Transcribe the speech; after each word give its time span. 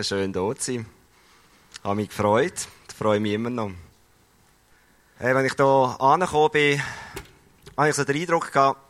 wirklich 0.00 0.08
schön, 0.08 0.32
hier 0.32 0.56
zu 0.56 0.72
sein. 0.72 0.86
Ich 1.72 1.84
habe 1.84 1.94
mich 1.96 2.08
gefreut. 2.08 2.68
Ich 2.88 2.94
freue 2.94 3.20
mich 3.20 3.32
immer 3.32 3.50
noch. 3.50 3.70
Hey, 5.18 5.34
wenn 5.34 5.44
ich 5.44 5.52
hier 5.54 5.96
angekommen 6.00 6.50
bin, 6.52 6.82
habe 7.76 7.88
ich 7.90 7.94
so 7.94 8.04
den 8.04 8.16
Eindruck 8.16 8.50
gehabt, 8.50 8.80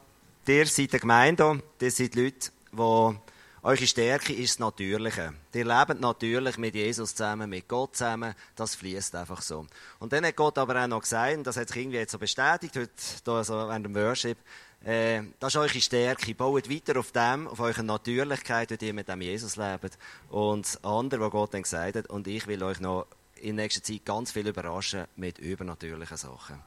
ihr 0.46 0.66
seid 0.66 0.92
eine 0.92 1.00
Gemeinde, 1.00 1.62
ihr 1.80 1.90
seid 1.90 2.14
Leute, 2.14 2.50
die 2.72 3.16
eure 3.62 3.86
Stärke 3.86 4.32
ist 4.32 4.52
das 4.52 4.58
Natürliche. 4.60 5.34
Ihr 5.52 5.64
lebt 5.64 6.00
natürlich 6.00 6.56
mit 6.58 6.74
Jesus 6.74 7.14
zusammen, 7.14 7.50
mit 7.50 7.68
Gott 7.68 7.96
zusammen. 7.96 8.34
Das 8.54 8.74
fließt 8.76 9.14
einfach 9.16 9.42
so. 9.42 9.66
Und 9.98 10.12
dann 10.12 10.24
hat 10.24 10.36
Gott 10.36 10.58
aber 10.58 10.82
auch 10.82 10.86
noch 10.86 11.02
gesagt, 11.02 11.36
und 11.36 11.46
das 11.46 11.56
hat 11.56 11.68
sich 11.68 11.76
irgendwie 11.76 11.98
jetzt 11.98 12.12
so 12.12 12.18
bestätigt, 12.18 12.76
heute 12.76 12.90
hier 13.24 13.44
so 13.44 13.54
während 13.54 13.84
dem 13.84 13.94
Worship, 13.94 14.38
äh, 14.84 15.22
das 15.38 15.54
ist 15.54 15.60
eure 15.60 15.80
Stärke. 15.80 16.34
Baut 16.34 16.70
weiter 16.70 16.98
auf 16.98 17.12
dem, 17.12 17.48
auf 17.48 17.60
eure 17.60 17.82
Natürlichkeit, 17.82 18.70
wie 18.70 18.86
ihr 18.86 18.94
mit 18.94 19.08
dem 19.08 19.20
Jesus 19.20 19.56
lebt. 19.56 19.98
Und 20.30 20.66
das 20.66 20.84
andere, 20.84 21.20
was 21.20 21.30
Gott 21.30 21.54
dann 21.54 21.62
gesagt 21.62 21.96
hat, 21.96 22.06
und 22.08 22.26
ich 22.26 22.46
will 22.46 22.62
euch 22.62 22.80
noch 22.80 23.06
in 23.36 23.56
nächster 23.56 23.82
Zeit 23.82 24.04
ganz 24.04 24.32
viel 24.32 24.46
überraschen 24.46 25.06
mit 25.16 25.38
übernatürlichen 25.38 26.16
Sachen. 26.16 26.62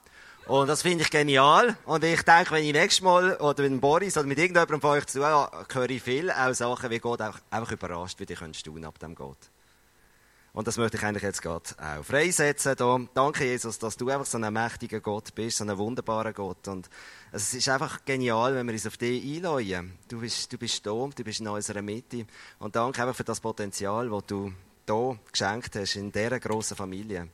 Und 0.45 0.67
das 0.67 0.81
finde 0.81 1.03
ich 1.03 1.09
genial. 1.09 1.77
Und 1.85 2.03
ich 2.03 2.21
denke, 2.23 2.51
wenn 2.51 2.65
ich 2.65 2.73
nächstes 2.73 3.01
Mal 3.01 3.37
oder 3.37 3.63
mit 3.67 3.79
Boris 3.79 4.17
oder 4.17 4.27
mit 4.27 4.37
irgendjemandem 4.37 4.81
von 4.81 4.89
euch 4.91 5.05
zu 5.05 5.21
höre 5.21 5.89
ich 5.89 6.03
viel 6.03 6.29
auch 6.31 6.53
Sachen, 6.53 6.89
wie 6.89 6.99
Gott 6.99 7.21
auch 7.21 7.37
einfach 7.49 7.71
überrascht, 7.71 8.19
wie 8.19 8.25
die 8.25 8.35
können 8.35 8.53
tun 8.53 8.83
ab 8.83 8.99
dem 8.99 9.15
Gott. 9.15 9.37
Und 10.53 10.67
das 10.67 10.77
möchte 10.77 10.97
ich 10.97 11.03
eigentlich 11.03 11.23
jetzt 11.23 11.41
gerade 11.41 11.65
auch 11.79 12.03
freisetzen. 12.03 12.75
Da. 12.77 12.99
Danke, 13.13 13.43
Jesus, 13.43 13.79
dass 13.79 13.97
du 13.97 14.07
einfach 14.09 14.25
so 14.25 14.37
ein 14.37 14.53
mächtiger 14.53 14.99
Gott 14.99 15.33
bist, 15.33 15.57
so 15.57 15.63
ein 15.63 15.77
wunderbarer 15.77 16.31
Gott. 16.31 16.67
Und 16.67 16.89
es 17.31 17.53
ist 17.55 17.67
einfach 17.69 18.05
genial, 18.05 18.53
wenn 18.53 18.67
wir 18.67 18.73
uns 18.73 18.85
auf 18.85 18.97
dich 18.97 19.23
einladen. 19.23 19.97
Du 20.07 20.19
bist, 20.19 20.53
du 20.53 20.57
bist 20.59 20.85
da, 20.85 20.91
du 20.91 21.23
bist 21.23 21.39
in 21.39 21.47
unserer 21.47 21.81
Mitte. 21.81 22.27
Und 22.59 22.75
danke 22.75 23.01
einfach 23.01 23.15
für 23.15 23.23
das 23.23 23.39
Potenzial, 23.39 24.09
das 24.09 24.25
du 24.27 24.53
hier 24.85 25.19
geschenkt 25.31 25.75
hast, 25.75 25.95
in 25.95 26.11
dieser 26.11 26.39
grossen 26.39 26.77
Familie 26.77 27.29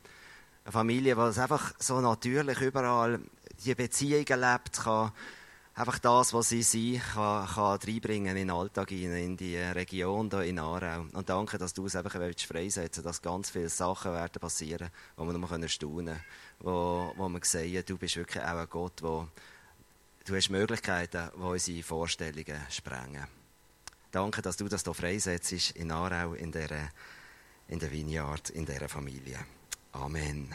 eine 0.69 0.71
Familie, 0.71 1.15
die 1.15 1.39
einfach 1.41 1.73
so 1.79 1.99
natürlich 1.99 2.61
überall 2.61 3.19
die 3.65 3.75
Beziehungen 3.75 4.39
lebt, 4.39 4.73
kann 4.83 5.11
einfach 5.79 5.99
das, 5.99 6.33
was 6.33 6.49
sie 6.49 6.61
sind, 6.61 7.01
kann, 7.13 7.47
kann 7.47 7.79
reinbringen 7.79 8.35
in 8.35 8.47
den 8.47 8.51
Alltag, 8.51 8.91
in 8.91 9.37
die 9.37 9.55
Region 9.55 10.29
hier 10.29 10.43
in 10.43 10.59
Aarau. 10.59 11.05
Und 11.13 11.29
danke, 11.29 11.57
dass 11.57 11.73
du 11.73 11.85
es 11.85 11.95
einfach 11.95 12.11
freisetzen 12.11 13.01
dass 13.03 13.21
ganz 13.21 13.49
viele 13.49 13.69
Sachen 13.69 14.11
werden 14.11 14.41
passieren, 14.41 14.89
wo 15.15 15.23
wir 15.23 15.33
nur 15.33 15.69
staunen 15.69 16.05
können, 16.05 16.23
wo, 16.59 17.13
wo 17.15 17.29
wir 17.29 17.39
sehen, 17.43 17.83
du 17.85 17.97
bist 17.97 18.17
wirklich 18.17 18.43
auch 18.43 18.57
ein 18.57 18.67
Gott, 18.69 19.01
wo 19.01 19.29
du 20.25 20.35
hast 20.35 20.49
Möglichkeiten, 20.49 21.29
die 21.33 21.41
unsere 21.41 21.83
Vorstellungen 21.83 22.59
sprengen. 22.69 23.25
Danke, 24.11 24.41
dass 24.41 24.57
du 24.57 24.67
das 24.67 24.83
hier 24.83 24.93
freisetzt 24.93 25.71
in 25.71 25.91
Aarau, 25.91 26.33
in 26.33 26.51
der, 26.51 26.89
in 27.69 27.79
der 27.79 27.91
Vineyard, 27.91 28.49
in 28.49 28.65
dieser 28.65 28.89
Familie. 28.89 29.39
Amen. 29.93 30.53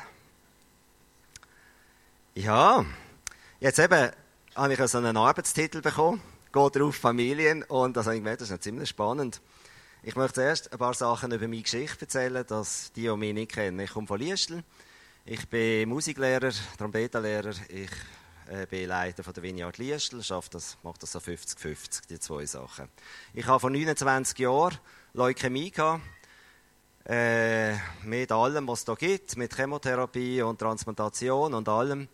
Ja, 2.35 2.85
jetzt 3.61 3.79
eben 3.79 4.11
habe 4.55 4.73
ich 4.73 4.79
so 4.87 4.99
einen 4.99 5.17
Arbeitstitel 5.17 5.81
bekommen, 5.81 6.23
geht 6.53 6.81
auf 6.81 6.95
Familien 6.97 7.65
und 7.65 7.97
das 7.97 8.07
habe 8.07 8.17
ich 8.17 8.21
gemerkt, 8.21 8.41
das 8.41 8.51
ist 8.51 8.63
ziemlich 8.63 8.89
spannend. 8.89 9.41
Ich 10.03 10.15
möchte 10.15 10.35
zuerst 10.35 10.73
ein 10.73 10.79
paar 10.79 10.95
Sachen 10.95 11.33
über 11.33 11.49
meine 11.49 11.63
Geschichte 11.63 12.03
erzählen, 12.03 12.47
dass 12.47 12.93
die, 12.93 13.03
die 13.03 13.17
mich 13.17 13.35
nicht 13.35 13.53
kennen. 13.53 13.81
Ich 13.81 13.93
komme 13.93 14.07
von 14.07 14.21
Liestl, 14.21 14.63
ich 15.25 15.49
bin 15.49 15.89
Musiklehrer, 15.89 16.53
Trompetenlehrer, 16.79 17.53
ich 17.69 17.91
äh, 18.49 18.67
bin 18.67 18.89
Leiter 18.89 19.25
von 19.25 19.33
der 19.33 19.43
Vineyard 19.43 19.77
schaffe 20.23 20.51
das, 20.51 20.79
mache 20.85 20.99
das 21.01 21.13
so 21.13 21.19
50-50, 21.19 22.07
die 22.09 22.21
zwei 22.21 22.47
Sachen. 22.47 22.89
Ich 23.33 23.47
habe 23.47 23.59
vor 23.59 23.71
29 23.71 24.39
Jahren 24.39 24.79
Leukämie 25.15 25.73
gehabt, 25.73 26.03
äh, 27.07 27.75
mit 28.05 28.31
allem, 28.31 28.69
was 28.69 28.81
es 28.81 28.85
da 28.85 28.95
gibt, 28.95 29.37
mit 29.37 29.55
Chemotherapie 29.57 30.43
und 30.43 30.59
Transplantation 30.59 31.55
und 31.55 31.69
allem. 31.69 32.09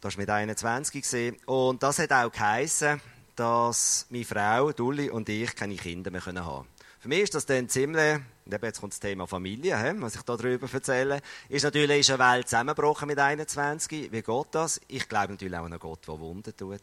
Das 0.00 0.16
war 0.16 0.22
mit 0.22 0.30
21 0.30 1.02
gesehen. 1.02 1.36
Und 1.46 1.82
das 1.82 1.98
hat 1.98 2.12
auch 2.12 2.30
geheißen, 2.30 3.00
dass 3.34 4.06
meine 4.10 4.24
Frau, 4.24 4.72
Dulli 4.72 5.10
und 5.10 5.28
ich 5.28 5.54
keine 5.54 5.76
Kinder 5.76 6.10
mehr 6.10 6.24
haben 6.24 6.36
können. 6.36 6.66
Für 6.98 7.08
mich 7.08 7.20
ist 7.20 7.34
das 7.34 7.46
dann 7.46 7.68
ziemlich, 7.68 8.18
jetzt 8.46 8.80
kommt 8.80 8.92
das 8.92 8.98
Thema 8.98 9.26
Familie, 9.26 9.94
was 9.98 10.16
ich 10.16 10.22
darüber 10.22 10.66
erzähle, 10.72 11.20
ist 11.48 11.62
natürlich 11.62 12.00
ist 12.00 12.10
eine 12.10 12.18
Welt 12.18 12.48
zusammengebrochen 12.48 13.06
mit 13.06 13.18
21. 13.18 14.10
Wie 14.10 14.22
geht 14.22 14.46
das? 14.50 14.80
Ich 14.88 15.08
glaube 15.08 15.34
natürlich 15.34 15.54
auch 15.54 15.66
an 15.66 15.72
einen 15.72 15.78
Gott, 15.78 16.08
der 16.08 16.18
Wunder 16.18 16.56
tut. 16.56 16.82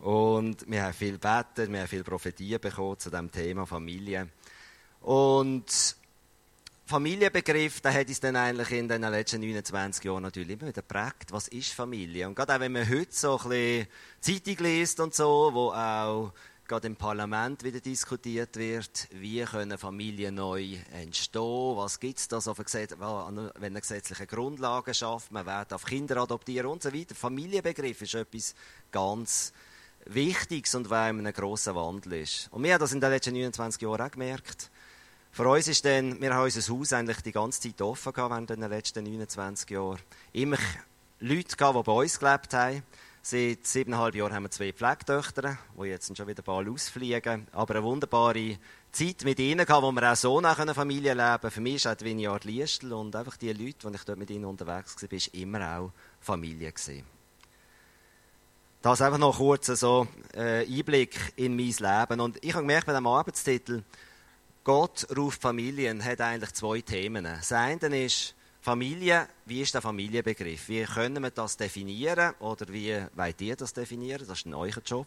Und 0.00 0.70
wir 0.70 0.82
haben 0.82 0.92
viel 0.92 1.18
gebeten, 1.18 1.72
wir 1.72 1.80
haben 1.80 1.88
viel 1.88 2.04
Prophetien 2.04 2.60
bekommen 2.60 2.98
zu 2.98 3.08
dem 3.08 3.30
Thema 3.30 3.64
Familie. 3.64 4.28
Und 5.00 5.96
Familienbegriff, 6.86 7.80
der 7.80 7.94
hat 7.94 8.08
uns 8.08 8.20
dann 8.20 8.36
eigentlich 8.36 8.70
in 8.72 8.88
den 8.88 9.00
letzten 9.00 9.40
29 9.40 10.04
Jahren 10.04 10.22
natürlich 10.22 10.50
immer 10.50 10.68
wieder 10.68 10.82
geprägt. 10.82 11.32
Was 11.32 11.48
ist 11.48 11.72
Familie? 11.72 12.28
Und 12.28 12.34
gerade 12.34 12.54
auch 12.54 12.60
wenn 12.60 12.72
man 12.72 12.86
heute 12.86 13.08
so 13.10 13.38
ein 13.38 13.48
bisschen 13.48 13.86
Zeitung 14.20 14.66
liest 14.66 15.00
und 15.00 15.14
so, 15.14 15.50
wo 15.54 15.72
auch 15.72 16.34
gerade 16.68 16.86
im 16.86 16.96
Parlament 16.96 17.64
wieder 17.64 17.80
diskutiert 17.80 18.56
wird, 18.56 19.08
wie 19.12 19.42
können 19.44 19.78
Familien 19.78 20.34
neu 20.34 20.76
entstehen, 20.92 21.76
was 21.76 21.98
gibt 22.00 22.18
es 22.18 22.28
da 22.28 22.38
so 22.42 22.52
für 22.52 22.64
Gesetz, 22.64 22.94
wenn 22.98 23.54
eine 23.64 23.80
gesetzliche 23.80 24.26
Grundlage 24.26 24.92
schafft, 24.92 25.32
man 25.32 25.46
wird 25.46 25.72
auf 25.72 25.86
Kinder 25.86 26.18
adoptieren 26.18 26.66
und 26.66 26.82
so 26.82 26.92
weiter. 26.92 27.14
Familienbegriff 27.14 28.02
ist 28.02 28.14
etwas 28.14 28.54
ganz 28.92 29.54
Wichtiges 30.04 30.74
und 30.74 30.90
weil 30.90 31.14
ein 31.14 31.32
grosser 31.32 31.74
Wandel 31.74 32.12
ist. 32.24 32.48
Und 32.50 32.62
wir 32.62 32.74
haben 32.74 32.80
das 32.80 32.92
in 32.92 33.00
den 33.00 33.08
letzten 33.08 33.32
29 33.32 33.80
Jahren 33.80 34.02
auch 34.02 34.10
gemerkt. 34.10 34.70
Für 35.34 35.48
uns 35.48 35.66
ist 35.66 35.84
dann, 35.84 36.20
wir 36.20 36.32
haben 36.32 36.44
unser 36.44 36.72
Haus 36.72 36.92
eigentlich 36.92 37.20
die 37.22 37.32
ganze 37.32 37.60
Zeit 37.60 37.82
offen 37.82 38.12
gehabt 38.12 38.30
während 38.30 38.50
den 38.50 38.60
letzten 38.60 39.02
29 39.02 39.68
Jahren. 39.68 39.98
Immer 40.32 40.58
Leute 41.18 41.56
gehabt, 41.56 41.76
die 41.76 41.82
bei 41.82 41.92
uns 41.92 42.20
gelebt 42.20 42.54
haben. 42.54 42.84
Seit 43.20 43.66
siebeneinhalb 43.66 44.14
Jahren 44.14 44.32
haben 44.32 44.44
wir 44.44 44.52
zwei 44.52 44.72
Pflegetöchter, 44.72 45.58
die 45.76 45.86
jetzt 45.86 46.16
schon 46.16 46.28
wieder 46.28 46.44
bald 46.44 46.68
ausfliegen. 46.68 47.48
Aber 47.50 47.74
eine 47.74 47.82
wunderbare 47.82 48.58
Zeit 48.92 49.24
mit 49.24 49.40
ihnen 49.40 49.66
gehabt, 49.66 49.82
wo 49.82 49.90
wir 49.90 50.12
auch 50.12 50.14
so 50.14 50.40
nach 50.40 50.60
einer 50.60 50.72
Familie 50.72 51.14
leben. 51.14 51.50
Für 51.50 51.60
mich 51.60 51.74
ist 51.74 51.88
auch 51.88 51.96
die 51.96 52.04
Vineyard 52.04 52.44
Liestl 52.44 52.92
und 52.92 53.16
einfach 53.16 53.36
die 53.36 53.52
Leute, 53.52 53.88
die 53.90 53.96
ich 53.96 54.04
dort 54.04 54.18
mit 54.20 54.30
ihnen 54.30 54.44
unterwegs 54.44 55.02
war, 55.02 55.12
ist 55.12 55.34
immer 55.34 55.78
auch 55.78 55.90
Familie 56.20 56.70
gewesen. 56.70 57.02
Das 58.82 59.02
einfach 59.02 59.18
noch 59.18 59.38
kurz 59.38 59.66
so 59.66 60.06
äh, 60.32 60.64
Einblick 60.64 61.18
in 61.34 61.56
mein 61.56 61.74
Leben. 61.76 62.20
Und 62.20 62.38
ich 62.40 62.52
habe 62.52 62.62
gemerkt 62.62 62.86
bei 62.86 62.92
diesem 62.92 63.08
Arbeitstitel, 63.08 63.82
Gott 64.64 65.06
ruft 65.14 65.42
Familien, 65.42 66.02
hat 66.02 66.22
eigentlich 66.22 66.54
zwei 66.54 66.80
Themen. 66.80 67.24
Das 67.24 67.52
eine 67.52 68.02
ist 68.02 68.34
Familie, 68.62 69.28
wie 69.44 69.60
ist 69.60 69.74
der 69.74 69.82
Familienbegriff? 69.82 70.70
Wie 70.70 70.84
können 70.84 71.22
wir 71.22 71.30
das 71.30 71.58
definieren 71.58 72.34
oder 72.38 72.66
wie 72.72 72.98
wollt 73.14 73.40
ihr 73.42 73.56
das 73.56 73.74
definieren? 73.74 74.26
Das 74.26 74.38
ist 74.38 74.46
ein 74.46 74.54
euer 74.54 74.80
Job. 74.86 75.06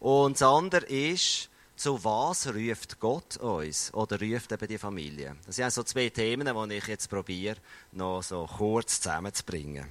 Und 0.00 0.32
das 0.32 0.42
andere 0.42 0.84
ist, 0.86 1.48
zu 1.76 2.02
was 2.02 2.52
ruft 2.52 2.98
Gott 2.98 3.36
uns 3.36 3.94
oder 3.94 4.20
ruft 4.20 4.50
eben 4.50 4.66
die 4.66 4.78
Familie? 4.78 5.36
Das 5.46 5.54
sind 5.54 5.66
also 5.66 5.84
zwei 5.84 6.08
Themen, 6.08 6.68
die 6.68 6.74
ich 6.74 6.86
jetzt 6.88 7.08
probiere, 7.08 7.58
noch 7.92 8.24
so 8.24 8.46
kurz 8.46 9.00
zusammenzubringen. 9.00 9.86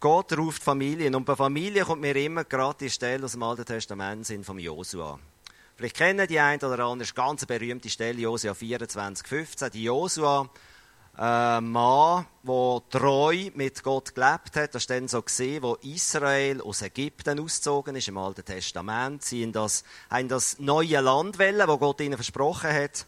Gott 0.00 0.36
ruft 0.36 0.62
Familien 0.62 1.14
und 1.14 1.24
bei 1.24 1.34
Familie 1.34 1.86
kommt 1.86 2.02
mir 2.02 2.14
immer 2.16 2.44
gerade 2.44 2.76
die 2.80 2.90
Stelle 2.90 3.24
aus 3.24 3.32
dem 3.32 3.42
Alten 3.42 3.64
Testament 3.64 4.26
sind 4.26 4.44
vom 4.44 4.58
Josua. 4.58 5.18
Vielleicht 5.76 5.96
kennen 5.96 6.26
die 6.28 6.38
einen 6.38 6.62
oder 6.62 6.84
anderen, 6.84 7.00
ist 7.00 7.18
eine 7.18 7.26
ganz 7.26 7.44
berühmte 7.46 7.90
Stelle, 7.90 8.20
Josua 8.20 8.54
24, 8.54 9.26
15. 9.26 9.70
Die 9.72 9.82
Josua, 9.82 10.48
ein 11.14 11.68
Mann, 11.68 12.26
der 12.44 12.82
treu 12.90 13.50
mit 13.54 13.82
Gott 13.82 14.14
gelebt 14.14 14.54
hat, 14.54 14.74
das 14.74 14.82
ist 14.82 14.90
dann 14.90 15.08
so 15.08 15.20
gesehen, 15.20 15.64
wo 15.64 15.74
Israel 15.82 16.60
aus 16.60 16.82
Ägypten 16.82 17.40
ausgezogen 17.40 17.96
ist, 17.96 18.06
im 18.06 18.18
Alten 18.18 18.44
Testament. 18.44 19.24
Sie 19.24 19.42
haben 19.42 19.52
das, 19.52 19.82
haben 20.10 20.28
das 20.28 20.60
neue 20.60 21.00
Land 21.00 21.38
wählen, 21.38 21.66
wo 21.66 21.76
Gott 21.78 22.00
ihnen 22.00 22.14
versprochen 22.14 22.72
hat. 22.72 23.06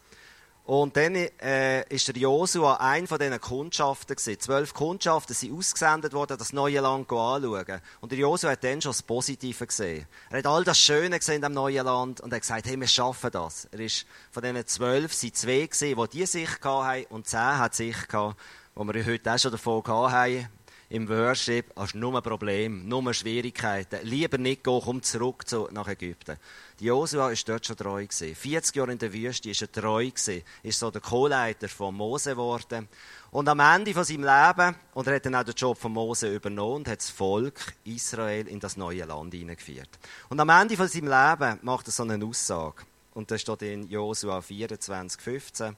Und 0.67 0.97
dann 0.97 1.15
äh, 1.15 1.89
ist 1.95 2.09
der 2.09 2.17
Josua 2.17 2.79
ein 2.81 3.07
von 3.07 3.21
diesen 3.21 3.41
Kundschaften 3.41 4.17
gewesen. 4.17 4.41
Zwölf 4.41 4.75
Kundschaften 4.75 5.33
sind 5.33 5.57
ausgesendet 5.57 6.13
worden, 6.13 6.37
das 6.37 6.53
neue 6.53 6.81
Land 6.81 7.09
anzuschauen. 7.13 7.81
Und 8.01 8.11
der 8.11 8.19
Josua 8.19 8.51
hat 8.51 8.65
dann 8.65 8.83
schon 8.83 8.91
das 8.91 9.05
Positive 9.05 9.65
gesehen. 9.65 10.07
Er 10.29 10.39
hat 10.39 10.47
all 10.47 10.65
das 10.65 10.81
Schöne 10.81 11.21
gesehen 11.21 11.41
dem 11.41 11.53
neuen 11.53 11.85
Land 11.85 12.21
und 12.21 12.33
hat 12.33 12.41
gesagt, 12.41 12.67
hey, 12.67 12.81
wir 12.81 12.89
schaffen 12.89 13.31
das. 13.31 13.69
Er 13.71 13.79
ist 13.79 14.07
von 14.33 14.43
diesen 14.43 14.67
zwölf 14.67 15.15
sind 15.15 15.37
zwei 15.37 15.67
gesehen, 15.67 16.01
die 16.03 16.19
die 16.19 16.27
Sicht 16.27 16.65
hatten 16.65 17.05
und 17.11 17.29
zehn 17.29 17.59
hat 17.59 17.77
Sicht 17.77 18.09
gehabt, 18.09 18.37
wo 18.75 18.83
wir 18.85 19.07
heute 19.07 19.33
auch 19.33 19.39
schon 19.39 19.53
davon 19.53 19.85
haben 19.87 20.49
im 20.89 21.09
Worship 21.09 21.73
hast 21.75 21.95
du 21.95 21.99
nur 21.99 22.21
Probleme, 22.23 22.85
nur 22.85 23.13
Schwierigkeiten. 23.13 23.99
Lieber 24.05 24.39
nicht 24.39 24.63
gehen, 24.63 24.81
komm 24.85 25.03
zurück 25.03 25.49
zu, 25.49 25.69
nach 25.73 25.89
Ägypten. 25.89 26.37
Die 26.79 26.85
Josua 26.85 27.29
war 27.29 27.35
dort 27.47 27.67
schon 27.67 27.77
treu. 27.77 28.07
Gewesen. 28.07 28.35
40 28.35 28.77
Jahre 28.77 28.93
in 28.93 28.99
der 28.99 29.13
Wüste 29.13 29.51
ist 29.51 29.63
er 29.63 29.73
treu. 29.73 30.07
Gewesen. 30.07 30.43
Ist 30.63 30.79
so 30.79 30.91
der 30.91 31.01
Co-Leiter 31.01 31.69
von 31.69 31.95
Mose 31.95 32.31
geworden. 32.31 32.89
Und 33.33 33.49
am 33.49 33.59
Ende 33.61 33.93
von 33.95 34.05
seinem 34.05 34.25
Leben, 34.25 34.77
und 34.95 35.07
er 35.07 35.17
hat 35.17 35.27
dann 35.27 35.35
auch 35.35 35.45
den 35.45 35.55
Job 35.55 35.77
von 35.77 35.93
Mose 35.93 36.33
übernommen 36.33 36.77
und 36.77 36.89
hat 36.89 37.01
das 37.01 37.11
Volk 37.11 37.75
Israel 37.85 38.47
in 38.47 38.61
das 38.61 38.77
neue 38.77 39.05
Land 39.05 39.35
hineingeführt. 39.35 39.91
Und 40.29 40.39
am 40.39 40.49
Ende 40.49 40.77
von 40.77 40.89
seinem 40.89 41.09
Leben 41.09 41.59
macht 41.63 41.89
er 41.89 41.93
so 41.93 42.05
eine 42.05 42.25
Aussage. 42.25 42.85
und 43.15 43.31
das 43.31 43.41
steht 43.41 43.63
in 43.63 43.89
Josua 43.89 44.43
24, 44.43 45.21
15. 45.21 45.77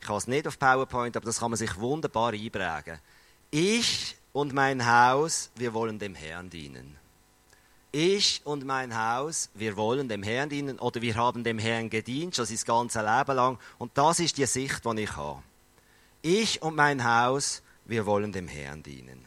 Ich 0.00 0.08
habe 0.08 0.18
es 0.18 0.26
nicht 0.26 0.46
auf 0.46 0.58
PowerPoint, 0.58 1.16
aber 1.16 1.26
das 1.26 1.38
kann 1.38 1.50
man 1.50 1.58
sich 1.58 1.78
wunderbar 1.78 2.32
einprägen. 2.32 2.98
Ich 3.50 4.16
und 4.32 4.52
mein 4.52 4.86
Haus, 4.86 5.50
wir 5.56 5.74
wollen 5.74 5.98
dem 5.98 6.14
Herrn 6.14 6.50
dienen. 6.50 6.96
Ich 7.92 8.40
und 8.44 8.64
mein 8.64 8.96
Haus, 8.96 9.50
wir 9.54 9.76
wollen 9.76 10.08
dem 10.08 10.22
Herrn 10.22 10.48
dienen 10.48 10.78
oder 10.78 11.02
wir 11.02 11.16
haben 11.16 11.42
dem 11.42 11.58
Herrn 11.58 11.90
gedient, 11.90 12.36
schon 12.36 12.46
sein 12.46 12.58
ganzes 12.64 13.02
Leben 13.02 13.36
lang. 13.36 13.58
Und 13.78 13.98
das 13.98 14.20
ist 14.20 14.38
die 14.38 14.46
Sicht, 14.46 14.84
die 14.84 15.02
ich 15.02 15.16
habe. 15.16 15.42
Ich 16.22 16.62
und 16.62 16.76
mein 16.76 17.02
Haus, 17.04 17.62
wir 17.86 18.06
wollen 18.06 18.30
dem 18.30 18.46
Herrn 18.46 18.82
dienen. 18.82 19.26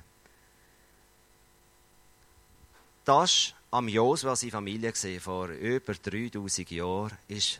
Das 3.03 3.53
am 3.69 3.89
Josua 3.89 4.35
seine 4.35 4.51
Familie 4.51 4.91
gesehen, 4.91 5.19
vor 5.19 5.49
über 5.49 5.93
3000 5.93 6.71
Jahren, 6.71 7.17
ist 7.27 7.59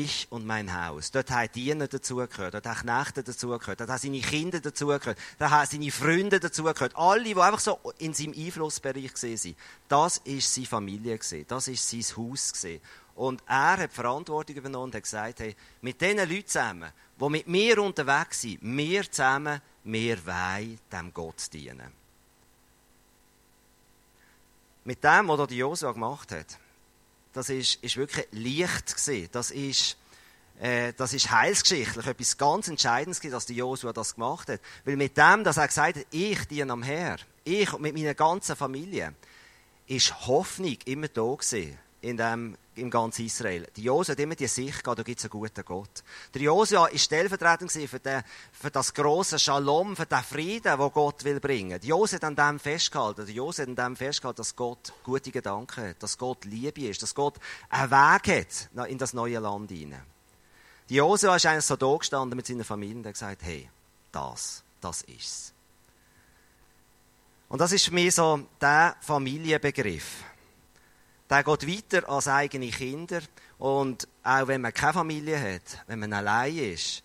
ich 0.00 0.26
und 0.30 0.46
mein 0.46 0.72
Haus. 0.72 1.10
Dort 1.10 1.30
haben 1.30 1.50
Diener 1.52 1.88
dazugehört, 1.88 2.54
dort 2.54 2.66
haben 2.66 2.80
Knechte 2.80 3.22
dazugehört, 3.22 3.80
dort 3.80 3.90
haben 3.90 3.98
seine 3.98 4.20
Kinder 4.20 4.60
dazugehört, 4.60 5.18
dort 5.38 5.50
haben 5.50 5.66
seine 5.66 5.90
Freunde 5.90 6.40
dazugehört. 6.40 6.96
Alle, 6.96 7.24
die 7.24 7.36
einfach 7.36 7.60
so 7.60 7.78
in 7.98 8.14
seinem 8.14 8.34
Einflussbereich 8.34 9.12
waren. 9.14 9.56
Das 9.88 10.18
ist 10.18 10.54
seine 10.54 10.66
Familie 10.66 11.18
das 11.46 11.68
ist 11.68 11.88
sein 11.88 12.16
Haus. 12.16 12.52
Und 13.14 13.42
er 13.46 13.76
hat 13.76 13.92
Verantwortung 13.92 14.56
übernommen 14.56 14.84
und 14.84 14.94
hat 14.94 15.02
gesagt, 15.02 15.40
hey, 15.40 15.54
mit 15.82 16.00
diesen 16.00 16.18
Leuten 16.18 16.46
zusammen, 16.46 16.90
die 17.20 17.28
mit 17.28 17.46
mir 17.46 17.78
unterwegs 17.82 18.40
sind, 18.40 18.58
wir 18.62 19.10
zusammen, 19.10 19.60
wir 19.84 20.26
wollen 20.26 20.78
dem 20.90 21.12
Gott 21.12 21.52
dienen. 21.52 21.92
Mit 24.84 25.04
dem, 25.04 25.28
was 25.28 25.50
Josua 25.50 25.92
gemacht 25.92 26.32
hat, 26.32 26.58
das 27.32 27.48
ist, 27.48 27.76
ist 27.76 27.96
wirklich 27.96 28.26
Licht 28.32 28.96
gewesen. 28.96 29.28
Das 29.32 29.50
ist, 29.50 29.96
äh, 30.60 30.92
das 30.94 31.12
ist 31.12 31.30
heilsgeschichtlich 31.30 32.06
etwas 32.06 32.36
ganz 32.36 32.68
Entscheidendes 32.68 33.20
gewesen, 33.20 33.32
dass 33.32 33.46
die 33.46 33.56
Josua 33.56 33.92
das 33.92 34.14
gemacht 34.14 34.48
hat. 34.48 34.60
Weil 34.84 34.96
mit 34.96 35.16
dem, 35.16 35.44
dass 35.44 35.56
er 35.56 35.68
gesagt 35.68 35.96
hat, 35.96 36.06
ich 36.10 36.44
diene 36.46 36.72
am 36.72 36.82
Herr, 36.82 37.16
ich 37.44 37.72
und 37.72 37.82
mit 37.82 37.94
meiner 37.94 38.14
ganzen 38.14 38.56
Familie, 38.56 39.14
ist 39.86 40.26
Hoffnung 40.26 40.76
immer 40.84 41.08
da 41.08 41.22
gewesen 41.22 41.78
in 42.00 42.16
dem, 42.16 42.56
im 42.76 42.90
ganzen 42.90 43.26
Israel. 43.26 43.66
Die 43.76 43.82
Josua 43.82 44.12
hat 44.12 44.20
immer 44.20 44.34
die 44.34 44.46
Sicht 44.46 44.82
gehabt, 44.82 44.98
da 44.98 45.02
gibt 45.02 45.18
es 45.18 45.24
einen 45.24 45.30
guten 45.30 45.64
Gott. 45.64 46.02
Der 46.32 46.42
Josua 46.42 46.82
war 46.82 46.98
stellvertretend 46.98 47.70
für, 47.70 47.98
den, 47.98 48.22
für 48.52 48.70
das 48.70 48.94
große 48.94 49.38
Shalom, 49.38 49.94
für 49.94 50.06
den 50.06 50.22
Frieden, 50.22 50.78
den 50.78 50.90
Gott 50.90 51.24
will 51.24 51.40
bringen. 51.40 51.80
Die 51.80 51.88
Josua 51.88 52.16
hat 52.16 52.24
an 52.24 52.36
dem 52.36 52.58
festgehalten. 52.58 53.26
Die 53.26 53.34
Josua 53.34 53.62
hat 53.62 53.68
an 53.68 53.76
dem 53.76 53.96
festgehalten, 53.96 54.38
dass 54.38 54.56
Gott 54.56 54.92
gute 55.04 55.30
Gedanken 55.30 55.88
hat, 55.88 56.02
dass 56.02 56.16
Gott 56.16 56.44
Liebe 56.44 56.88
ist, 56.88 57.02
dass 57.02 57.14
Gott 57.14 57.38
einen 57.68 57.90
Weg 57.90 58.46
hat 58.74 58.88
in 58.88 58.98
das 58.98 59.12
neue 59.12 59.38
Land 59.38 59.70
hinein. 59.70 60.02
Die 60.88 60.96
Josua 60.96 61.36
ist 61.36 61.46
eigentlich 61.46 61.64
so 61.64 61.76
da 61.76 61.96
gestanden 61.96 62.36
mit 62.36 62.46
seiner 62.46 62.64
Familie 62.64 62.96
und 62.96 63.06
hat 63.06 63.14
gesagt, 63.14 63.42
hey, 63.42 63.68
das, 64.10 64.62
das 64.80 65.02
ist's. 65.02 65.52
Und 67.48 67.60
das 67.60 67.72
ist 67.72 67.84
für 67.84 67.92
mich 67.92 68.14
so 68.14 68.46
der 68.60 68.96
Familienbegriff 69.00 70.24
der 71.32 71.44
geht 71.44 71.66
weiter 71.66 72.08
als 72.10 72.28
eigene 72.28 72.68
Kinder. 72.68 73.22
Und 73.58 74.06
auch 74.22 74.46
wenn 74.48 74.60
man 74.60 74.74
keine 74.74 74.92
Familie 74.92 75.40
hat, 75.40 75.82
wenn 75.86 76.00
man 76.00 76.12
allein 76.12 76.56
ist, 76.56 77.02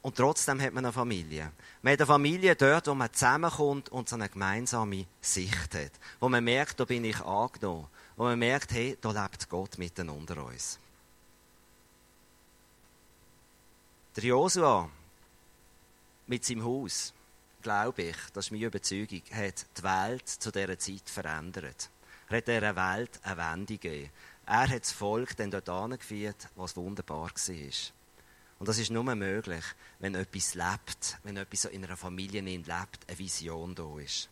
und 0.00 0.16
trotzdem 0.16 0.60
hat 0.62 0.72
man 0.72 0.84
eine 0.84 0.92
Familie. 0.92 1.50
Man 1.82 1.92
hat 1.92 2.00
eine 2.00 2.06
Familie 2.06 2.54
dort, 2.54 2.86
wo 2.86 2.94
man 2.94 3.12
zusammenkommt 3.12 3.88
und 3.88 4.08
so 4.08 4.14
eine 4.14 4.28
gemeinsame 4.28 5.04
Sicht 5.20 5.74
hat. 5.74 5.90
Wo 6.20 6.28
man 6.28 6.44
merkt, 6.44 6.78
da 6.78 6.84
bin 6.84 7.04
ich 7.04 7.20
angenommen. 7.20 7.88
Wo 8.16 8.22
man 8.22 8.38
merkt, 8.38 8.70
hey, 8.70 8.96
da 9.00 9.10
lebt 9.10 9.48
Gott 9.48 9.76
mitten 9.78 10.08
unter 10.08 10.44
uns. 10.44 10.78
Der 14.14 14.24
Josua 14.24 14.88
mit 16.28 16.44
seinem 16.44 16.64
Haus, 16.64 17.12
glaube 17.60 18.02
ich, 18.02 18.16
das 18.32 18.46
ist 18.46 18.52
meine 18.52 18.64
Überzeugung, 18.64 19.22
hat 19.32 19.66
die 19.76 19.82
Welt 19.82 20.28
zu 20.28 20.52
dieser 20.52 20.78
Zeit 20.78 21.10
verändert. 21.10 21.90
Er 22.28 22.36
hat 22.38 22.48
dieser 22.48 22.76
Welt 22.76 23.20
eine 23.22 23.36
Wende 23.36 23.78
gegeben. 23.78 24.10
Er 24.46 24.68
hat 24.68 24.82
das 24.82 24.92
Volk 24.92 25.36
dann 25.36 25.50
dort 25.50 25.68
angeführt, 25.68 26.48
was 26.56 26.76
wunderbar 26.76 27.30
war. 27.30 27.92
Und 28.58 28.68
das 28.68 28.78
ist 28.78 28.90
nur 28.90 29.02
möglich, 29.14 29.64
wenn 29.98 30.14
etwas 30.14 30.54
lebt, 30.54 31.18
wenn 31.24 31.36
etwas 31.36 31.66
in 31.66 31.84
einer 31.84 31.96
Familie 31.96 32.40
lebt, 32.40 32.68
eine 32.70 33.18
Vision 33.18 33.74
da 33.74 33.98
ist. 33.98 34.30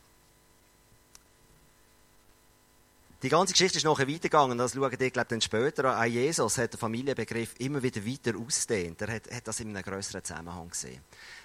Die 3.22 3.30
ganze 3.30 3.54
Geschichte 3.54 3.78
ist 3.78 3.84
nachher 3.84 4.06
weitergegangen, 4.06 4.58
das 4.58 4.74
schauen 4.74 4.96
die, 4.98 5.10
glaube 5.10 5.28
dann 5.30 5.40
später 5.40 5.86
an. 5.86 5.98
Auch 5.98 6.04
Jesus 6.04 6.58
hat 6.58 6.74
den 6.74 6.78
Familienbegriff 6.78 7.54
immer 7.58 7.82
wieder 7.82 8.04
weiter 8.04 8.38
ausdehnt. 8.38 9.00
Er 9.00 9.14
hat, 9.14 9.30
hat 9.30 9.48
das 9.48 9.60
in 9.60 9.70
einem 9.70 9.82
größeren 9.82 10.22
Zusammenhang 10.22 10.68
gesehen. 10.68 11.00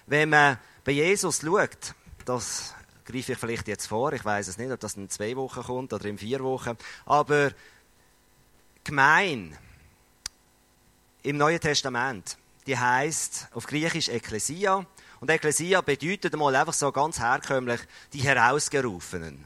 Wenn 0.06 0.28
man 0.28 0.58
bei 0.84 0.92
Jesus 0.92 1.40
schaut, 1.40 1.94
das 2.26 2.74
greife 3.10 3.32
ich 3.32 3.38
vielleicht 3.38 3.68
jetzt 3.68 3.86
vor. 3.86 4.12
Ich 4.12 4.24
weiß 4.24 4.48
es 4.48 4.58
nicht, 4.58 4.70
ob 4.70 4.80
das 4.80 4.94
in 4.94 5.08
zwei 5.08 5.36
Wochen 5.36 5.62
kommt 5.62 5.92
oder 5.92 6.04
in 6.06 6.18
vier 6.18 6.40
Wochen. 6.40 6.76
Aber 7.06 7.50
gemein 8.84 9.56
im 11.22 11.36
Neuen 11.36 11.60
Testament, 11.60 12.38
die 12.66 12.78
heißt 12.78 13.48
auf 13.52 13.66
Griechisch 13.66 14.08
Ekklesia. 14.08 14.86
Und 15.20 15.30
Ekklesia 15.30 15.80
bedeutet 15.80 16.32
einmal 16.32 16.54
einfach 16.56 16.72
so 16.72 16.90
ganz 16.92 17.18
herkömmlich 17.18 17.80
die 18.12 18.22
Herausgerufenen. 18.22 19.44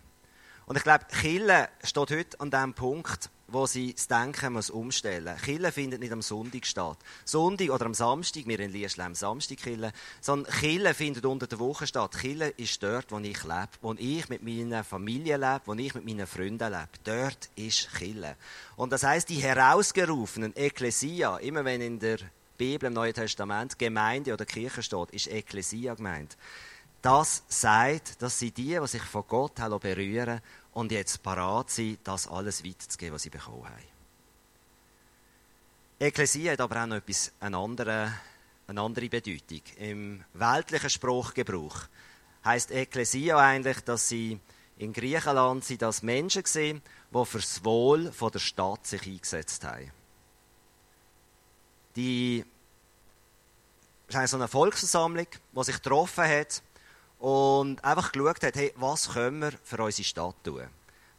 Und 0.67 0.76
ich 0.76 0.82
glaube, 0.82 1.05
Chille 1.20 1.69
steht 1.82 2.10
heute 2.10 2.40
an 2.40 2.50
dem 2.50 2.75
Punkt, 2.75 3.28
wo 3.55 3.67
sie 3.67 3.95
das 3.95 4.09
Denken 4.09 4.53
muss 4.53 4.69
umstellen 4.69 5.33
muss. 5.33 5.43
Kille 5.43 5.73
findet 5.73 6.01
nicht 6.01 6.12
am 6.12 6.21
Sonntag 6.21 6.67
statt. 6.67 6.99
Sonntag 7.25 7.71
oder 7.71 7.87
am 7.87 7.95
Samstag, 7.95 8.47
wir 8.47 8.61
in 8.61 8.73
Liesl 8.73 9.01
am 9.01 9.15
Samstag 9.15 9.59
Kille, 9.59 9.93
sondern 10.21 10.53
Kille 10.53 10.93
findet 10.93 11.25
unter 11.25 11.47
der 11.47 11.59
Woche 11.59 11.87
statt. 11.87 12.19
Kille 12.19 12.49
ist 12.51 12.83
dort, 12.83 13.11
wo 13.11 13.19
ich 13.21 13.43
lebe, 13.45 13.69
wo 13.81 13.95
ich 13.97 14.29
mit 14.29 14.43
meiner 14.43 14.85
Familie 14.85 15.37
lebe, 15.37 15.62
wo 15.67 15.75
ich 15.75 15.95
mit 15.95 16.05
meinen 16.05 16.27
Freunden 16.27 16.71
lebe. 16.71 16.89
Dort 17.05 17.49
ist 17.56 17.95
Kille. 17.95 18.37
Und 18.77 18.93
das 18.93 19.05
heißt, 19.05 19.29
die 19.29 19.41
herausgerufenen 19.41 20.55
Ekklesia, 20.56 21.39
immer 21.39 21.65
wenn 21.65 21.81
in 21.81 21.99
der 21.99 22.19
Bibel 22.58 22.89
im 22.89 22.93
Neuen 22.93 23.15
Testament 23.15 23.79
Gemeinde 23.79 24.32
oder 24.32 24.44
Kirche 24.44 24.82
steht, 24.82 25.11
ist 25.11 25.29
Ekklesia 25.29 25.94
gemeint. 25.94 26.37
Das 27.03 27.43
sagt, 27.49 28.23
dass 28.23 28.39
sie 28.39 28.51
die, 28.51 28.79
die 28.81 28.87
sich 28.87 29.03
von 29.03 29.25
Gott 29.29 29.56
berühren 29.81 30.41
und 30.74 30.93
jetzt 30.93 31.22
parat 31.22 31.70
sind, 31.70 32.00
das 32.04 32.28
alles 32.28 32.64
weiterzugeben, 32.64 33.14
was 33.14 33.22
sie 33.22 33.31
bekommen 33.31 33.64
haben. 33.64 33.94
Ekklesia 36.00 36.52
hat 36.52 36.60
aber 36.60 36.82
auch 36.82 36.86
noch 36.86 36.96
etwas, 36.96 37.32
eine, 37.40 37.56
andere, 37.56 38.12
eine 38.66 38.81
andere 38.81 39.08
Bedeutung. 39.08 39.62
Im 39.78 40.24
weltlichen 40.34 40.90
Spruchgebrauch 40.90 41.84
heißt 42.44 42.72
Ekklesia 42.72 43.38
eigentlich, 43.38 43.81
dass 43.81 44.08
sie 44.08 44.40
in 44.76 44.93
Griechenland 44.93 45.64
sind 45.64 45.82
das 45.82 46.02
Menschen 46.02 46.43
gesehen, 46.43 46.82
die 47.12 47.24
fürs 47.24 47.64
Wohl 47.64 48.10
von 48.10 48.32
der 48.32 48.40
Stadt 48.40 48.86
sich 48.86 49.06
eingesetzt 49.06 49.64
haben. 49.64 49.93
Die 51.94 52.44
es 54.08 54.14
ist 54.16 54.31
so 54.31 54.36
eine 54.36 54.48
Volksversammlung, 54.48 55.26
die 55.52 55.64
sich 55.64 55.76
getroffen 55.76 56.24
hat 56.24 56.62
und 57.24 57.82
einfach 57.82 58.12
geschaut 58.12 58.43
hat, 58.43 58.54
hey, 58.54 58.70
was 58.76 59.08
können 59.08 59.40
wir 59.40 59.52
für 59.62 59.82
unsere 59.82 60.04
Stadt 60.04 60.44
tun? 60.44 60.69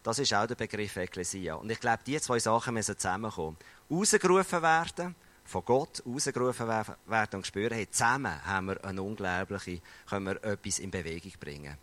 Das 0.03 0.19
ist 0.19 0.35
auch 0.35 0.45
der 0.45 0.53
Begriff 0.53 0.97
Ekklesia. 0.97 1.55
Und 1.55 1.71
ich 1.71 1.79
glaube, 1.79 2.03
diese 2.05 2.21
zwei 2.21 2.37
Sachen 2.37 2.75
müssen 2.75 2.95
zusammenkommen. 2.95 3.57
Rausgerufen 3.89 4.61
werden, 4.61 5.15
von 5.45 5.65
Gott 5.65 6.03
rausgerufen 6.05 6.67
werden 6.67 7.35
und 7.37 7.47
spüren, 7.47 7.73
hey, 7.73 7.89
zusammen 7.89 8.45
haben 8.45 8.67
wir 8.67 8.85
eine 8.85 9.01
unglaubliche, 9.01 9.81
können 10.07 10.27
wir 10.27 10.43
etwas 10.43 10.77
in 10.77 10.91
Bewegung 10.91 11.31
bringen. 11.39 11.75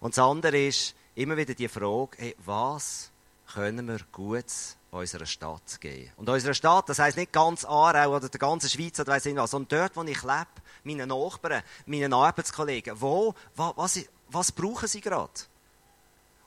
Und 0.00 0.16
das 0.16 0.24
andere 0.24 0.68
ist 0.68 0.94
immer 1.14 1.36
wieder 1.36 1.52
die 1.52 1.68
Frage, 1.68 2.16
hey, 2.16 2.34
was 2.46 3.10
können 3.52 3.86
wir 3.88 4.00
Gutes 4.12 4.76
unserer 4.90 5.26
Stadt 5.26 5.80
geben? 5.80 6.10
Und 6.16 6.28
unserer 6.28 6.54
Stadt, 6.54 6.88
das 6.88 6.98
heisst 6.98 7.16
nicht 7.16 7.32
ganz 7.32 7.64
Aarau 7.64 8.16
oder 8.16 8.28
der 8.28 8.40
ganzen 8.40 8.68
Schweiz 8.68 8.98
oder 9.00 9.12
weiss 9.12 9.26
ich 9.26 9.36
was, 9.36 9.50
sondern 9.50 9.80
dort, 9.80 9.96
wo 9.96 10.02
ich 10.02 10.22
lebe, 10.22 10.46
meinen 10.84 11.08
Nachbarn, 11.08 11.62
meinen 11.86 12.12
Arbeitskollegen. 12.12 13.00
Wo, 13.00 13.34
was, 13.54 14.00
was 14.28 14.52
brauchen 14.52 14.88
sie 14.88 15.00
gerade? 15.00 15.32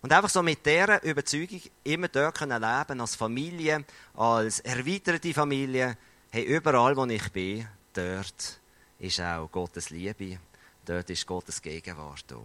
Und 0.02 0.14
einfach 0.14 0.30
so 0.30 0.42
mit 0.42 0.66
dieser 0.66 1.04
Überzeugung 1.04 1.62
immer 1.84 2.08
dort 2.08 2.38
können 2.38 2.62
leben 2.62 3.02
als 3.02 3.16
Familie, 3.16 3.84
als 4.16 4.62
erweiterte 4.62 5.34
Familie. 5.34 5.98
Hey, 6.32 6.44
überall, 6.44 6.96
wo 6.96 7.06
ich 7.06 7.30
bin, 7.32 7.68
dort 7.94 8.60
ist 9.00 9.20
auch 9.20 9.50
Gottes 9.52 9.90
Liebe, 9.90 10.40
dort 10.86 11.10
ist 11.10 11.26
Gottes 11.26 11.62
Gegenwart 11.62 12.24
da. 12.28 12.38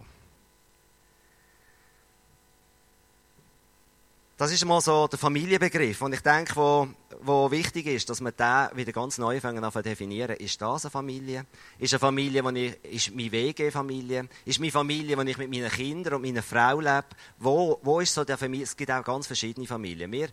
Das 4.37 4.51
ist 4.51 4.65
mal 4.65 4.81
so 4.81 5.07
der 5.07 5.17
Familienbegriff. 5.17 6.01
Und 6.01 6.11
ich 6.11 6.19
denke, 6.19 6.57
wo, 6.57 6.89
wo 7.21 7.49
wichtig 7.51 7.85
ist, 7.85 8.09
dass 8.09 8.19
wir 8.19 8.33
den 8.33 8.67
wieder 8.75 8.91
ganz 8.91 9.17
neu 9.17 9.39
fangen 9.39 9.63
an 9.63 9.71
zu 9.71 9.81
definieren. 9.81 10.35
Ist 10.35 10.61
das 10.61 10.83
eine 10.83 10.91
Familie? 10.91 11.45
Ist 11.79 11.93
eine 11.93 11.99
Familie, 11.99 12.43
wo 12.43 12.49
ich, 12.49 12.83
ist 12.83 13.15
meine 13.15 13.31
WG-Familie? 13.31 14.27
Ist 14.43 14.59
meine 14.59 14.73
Familie, 14.73 15.17
wo 15.17 15.21
ich 15.21 15.37
mit 15.37 15.49
meinen 15.49 15.69
Kindern 15.69 16.15
und 16.15 16.23
meiner 16.23 16.43
Frau 16.43 16.81
lebe? 16.81 17.05
Wo, 17.39 17.79
wo 17.81 18.01
ist 18.01 18.13
so 18.13 18.25
der 18.25 18.37
Familie? 18.37 18.65
Es 18.65 18.75
gibt 18.75 18.91
auch 18.91 19.05
ganz 19.05 19.25
verschiedene 19.25 19.67
Familien. 19.67 20.11
Wir 20.11 20.27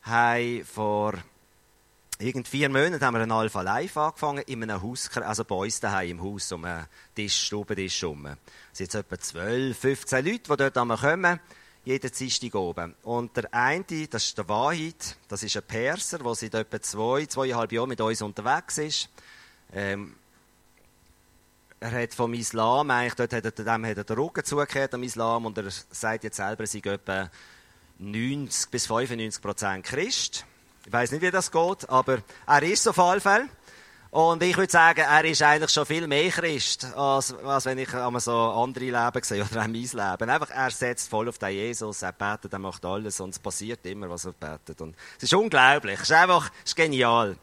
haben 0.00 0.64
vor 0.64 1.12
irgend 2.18 2.48
vier 2.48 2.70
Monate 2.70 3.04
haben 3.04 3.14
wir 3.14 3.20
ein 3.20 3.32
Alpha 3.32 3.60
Live 3.60 3.98
angefangen, 3.98 4.44
in 4.46 4.62
einem 4.62 4.82
Haus, 4.82 5.10
also 5.16 5.44
bei 5.44 5.56
uns 5.56 5.78
daheim 5.78 6.12
im 6.12 6.22
Haus, 6.22 6.50
um 6.52 6.64
einen 6.64 6.86
Tisch, 7.14 7.46
Stubentisch 7.46 8.00
herum. 8.00 8.24
Es 8.72 8.78
sind 8.78 8.86
jetzt 8.86 8.94
etwa 8.94 9.18
12, 9.18 9.76
15 9.78 10.24
Leute, 10.24 10.38
die 10.38 10.56
dort 10.56 11.00
kommen, 11.00 11.40
jeden 11.84 12.10
Dienstag 12.10 12.54
oben. 12.54 12.94
Und 13.02 13.36
der 13.36 13.52
eine, 13.52 13.84
das 14.08 14.26
ist 14.26 14.38
der 14.38 14.48
Wahid, 14.48 15.16
das 15.28 15.42
ist 15.42 15.56
ein 15.56 15.62
Perser, 15.62 16.18
der 16.18 16.34
seit 16.34 16.54
etwa 16.54 16.80
zwei, 16.80 17.26
zweieinhalb 17.26 17.72
Jahren 17.72 17.88
mit 17.88 18.00
uns 18.00 18.22
unterwegs 18.22 18.78
ist. 18.78 19.08
Ähm, 19.72 20.14
er 21.80 22.02
hat 22.02 22.14
vom 22.14 22.32
Islam, 22.34 22.90
eigentlich 22.90 23.14
dort 23.14 23.32
hat 23.32 23.44
er, 23.44 23.50
dem 23.50 23.86
hat 23.86 23.96
er 23.96 24.04
den 24.04 24.16
Rücken 24.16 24.44
zugekehrt 24.44 24.94
am 24.94 25.02
Islam 25.02 25.46
und 25.46 25.58
er 25.58 25.64
sagt 25.90 26.22
jetzt 26.22 26.36
selber, 26.36 26.62
er 26.62 26.66
sei 26.68 26.78
etwa 26.78 27.30
90 27.98 28.70
bis 28.70 28.86
95 28.86 29.42
Prozent 29.42 29.84
Christ. 29.84 30.46
Ich 30.86 30.92
weiß 30.92 31.10
nicht, 31.10 31.22
wie 31.22 31.30
das 31.30 31.50
geht, 31.50 31.88
aber 31.88 32.22
er 32.46 32.62
ist 32.62 32.86
auf 32.86 32.96
jeden 32.96 33.20
Fall. 33.20 33.48
Und 34.12 34.42
ich 34.42 34.54
würde 34.58 34.70
sagen, 34.70 35.00
er 35.00 35.24
ist 35.24 35.40
eigentlich 35.40 35.70
schon 35.70 35.86
viel 35.86 36.06
mehr 36.06 36.30
Christ, 36.30 36.84
als, 36.94 37.32
als 37.32 37.64
wenn 37.64 37.78
ich 37.78 37.94
einmal 37.94 38.20
so 38.20 38.36
andere 38.36 38.84
Leben 38.84 39.22
sehe 39.22 39.42
oder 39.42 39.62
auch 39.62 39.66
mein 39.66 39.72
Leben. 39.72 39.96
Einfach, 39.96 40.50
er 40.50 40.70
setzt 40.70 41.08
voll 41.08 41.30
auf 41.30 41.38
den 41.38 41.52
Jesus, 41.52 42.02
er 42.02 42.12
betet, 42.12 42.52
er 42.52 42.58
macht 42.58 42.84
alles 42.84 43.18
und 43.20 43.30
es 43.30 43.38
passiert 43.38 43.86
immer, 43.86 44.10
was 44.10 44.26
er 44.26 44.32
betet. 44.32 44.82
Und 44.82 44.94
es 45.16 45.22
ist 45.22 45.32
unglaublich, 45.32 45.94
es 45.94 46.10
ist 46.10 46.12
einfach, 46.12 46.50
es 46.62 46.72
ist 46.72 46.76
genial. 46.76 47.38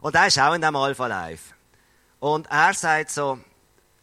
Und 0.00 0.14
er 0.14 0.28
ist 0.28 0.38
auch 0.38 0.54
in 0.54 0.60
diesem 0.60 0.76
Alpha 0.76 1.08
Life. 1.08 1.54
Und 2.20 2.48
er 2.48 2.72
sagt 2.72 3.10
so, 3.10 3.40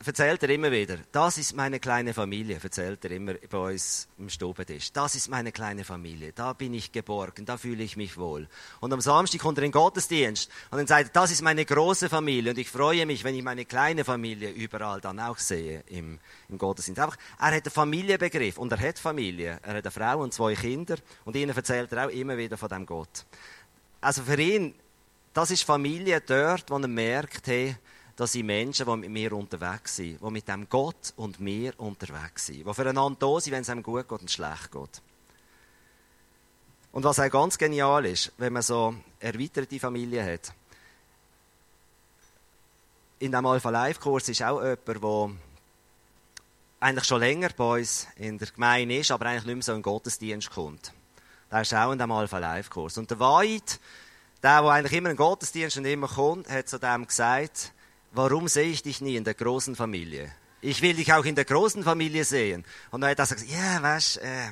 erzählt 0.05 0.41
er 0.43 0.49
immer 0.49 0.71
wieder, 0.71 0.97
das 1.11 1.37
ist 1.37 1.55
meine 1.55 1.79
kleine 1.79 2.13
Familie, 2.13 2.59
erzählt 2.61 3.03
er 3.03 3.11
immer 3.11 3.33
bei 3.33 3.57
uns 3.57 4.07
im 4.17 4.29
Stubentisch. 4.29 4.93
Das 4.93 5.15
ist 5.15 5.27
meine 5.29 5.51
kleine 5.51 5.83
Familie, 5.83 6.31
da 6.33 6.53
bin 6.53 6.73
ich 6.73 6.91
geborgen, 6.91 7.45
da 7.45 7.57
fühle 7.57 7.83
ich 7.83 7.97
mich 7.97 8.17
wohl. 8.17 8.47
Und 8.79 8.93
am 8.93 9.01
Samstag 9.01 9.41
kommt 9.41 9.57
er 9.57 9.63
in 9.65 9.71
den 9.71 9.73
Gottesdienst 9.73 10.49
und 10.71 10.77
dann 10.77 10.87
sagt 10.87 11.09
er, 11.09 11.21
das 11.21 11.31
ist 11.31 11.41
meine 11.41 11.65
große 11.65 12.07
Familie 12.07 12.51
und 12.51 12.57
ich 12.57 12.69
freue 12.69 13.05
mich, 13.05 13.23
wenn 13.23 13.35
ich 13.35 13.43
meine 13.43 13.65
kleine 13.65 14.05
Familie 14.05 14.51
überall 14.51 15.01
dann 15.01 15.19
auch 15.19 15.37
sehe 15.37 15.83
im, 15.87 16.19
im 16.47 16.57
Gottesdienst. 16.57 17.01
Einfach, 17.01 17.17
er 17.37 17.47
hat 17.47 17.65
einen 17.65 17.71
Familienbegriff 17.71 18.57
und 18.57 18.71
er 18.71 18.79
hat 18.79 18.99
Familie. 18.99 19.59
Er 19.61 19.75
hat 19.75 19.85
eine 19.85 19.91
Frau 19.91 20.19
und 20.23 20.33
zwei 20.33 20.55
Kinder 20.55 20.95
und 21.25 21.35
ihnen 21.35 21.55
erzählt 21.55 21.91
er 21.91 22.05
auch 22.05 22.11
immer 22.11 22.37
wieder 22.37 22.57
von 22.57 22.69
dem 22.69 22.85
Gott. 22.85 23.25
Also 23.99 24.23
für 24.23 24.39
ihn, 24.39 24.73
das 25.33 25.51
ist 25.51 25.63
Familie 25.63 26.21
dort, 26.21 26.71
wo 26.71 26.77
er 26.77 26.87
merkt, 26.87 27.47
hey, 27.47 27.75
das 28.19 28.33
sind 28.33 28.47
Menschen, 28.47 28.85
die 28.85 28.97
mit 28.97 29.11
mir 29.11 29.31
unterwegs 29.31 29.95
sind, 29.95 30.19
die 30.21 30.29
mit 30.29 30.45
dem 30.45 30.67
Gott 30.67 31.13
und 31.15 31.39
mir 31.39 31.73
unterwegs 31.79 32.47
sind, 32.47 32.67
die 32.67 32.73
füreinander 32.73 33.17
da 33.17 33.39
sind, 33.39 33.53
wenn 33.53 33.61
es 33.61 33.69
einem 33.69 33.81
gut 33.81 34.09
geht 34.09 34.19
und 34.19 34.29
schlecht 34.29 34.73
geht. 34.73 35.01
Und 36.91 37.05
was 37.05 37.17
auch 37.21 37.29
ganz 37.29 37.57
genial 37.57 38.05
ist, 38.05 38.33
wenn 38.37 38.51
man 38.51 38.61
so 38.61 38.93
erweiterte 39.21 39.79
Familie 39.79 40.33
hat, 40.33 40.53
in 43.19 43.31
diesem 43.31 43.45
Alpha 43.45 43.69
Life 43.69 44.01
Kurs 44.01 44.27
ist 44.27 44.43
auch 44.43 44.61
jemand, 44.61 44.85
der 44.85 45.29
eigentlich 46.81 47.05
schon 47.05 47.21
länger 47.21 47.49
bei 47.55 47.79
uns 47.79 48.05
in 48.17 48.37
der 48.37 48.49
Gemeinde 48.49 48.97
ist, 48.97 49.11
aber 49.11 49.27
eigentlich 49.27 49.45
nicht 49.45 49.55
mehr 49.55 49.63
so 49.63 49.71
in 49.71 49.77
den 49.77 49.83
Gottesdienst 49.83 50.49
kommt. 50.49 50.91
Der 51.49 51.61
ist 51.61 51.73
auch 51.73 51.93
in 51.93 51.97
diesem 51.97 52.11
Alpha 52.11 52.37
Life 52.37 52.69
Kurs. 52.69 52.97
Und 52.97 53.09
der 53.09 53.19
Wahrheit, 53.19 53.79
der, 54.43 54.61
der 54.61 54.71
eigentlich 54.71 54.97
immer 54.97 55.09
in 55.09 55.15
den 55.15 55.23
Gottesdienst 55.23 55.77
und 55.77 55.85
immer 55.85 56.09
kommt, 56.09 56.49
hat 56.49 56.67
zu 56.67 56.79
dem 56.79 57.07
gesagt, 57.07 57.71
warum 58.11 58.47
sehe 58.47 58.69
ich 58.69 58.83
dich 58.83 59.01
nie 59.01 59.15
in 59.15 59.23
der 59.23 59.33
großen 59.33 59.75
Familie? 59.75 60.31
Ich 60.61 60.81
will 60.81 60.95
dich 60.95 61.13
auch 61.13 61.25
in 61.25 61.35
der 61.35 61.45
großen 61.45 61.83
Familie 61.83 62.25
sehen. 62.25 62.65
Und 62.91 63.01
dann 63.01 63.11
hat 63.11 63.19
er 63.19 63.27
gesagt, 63.27 63.49
ja, 63.49 63.57
yeah, 63.57 63.81
weißt, 63.81 64.17
äh, 64.17 64.49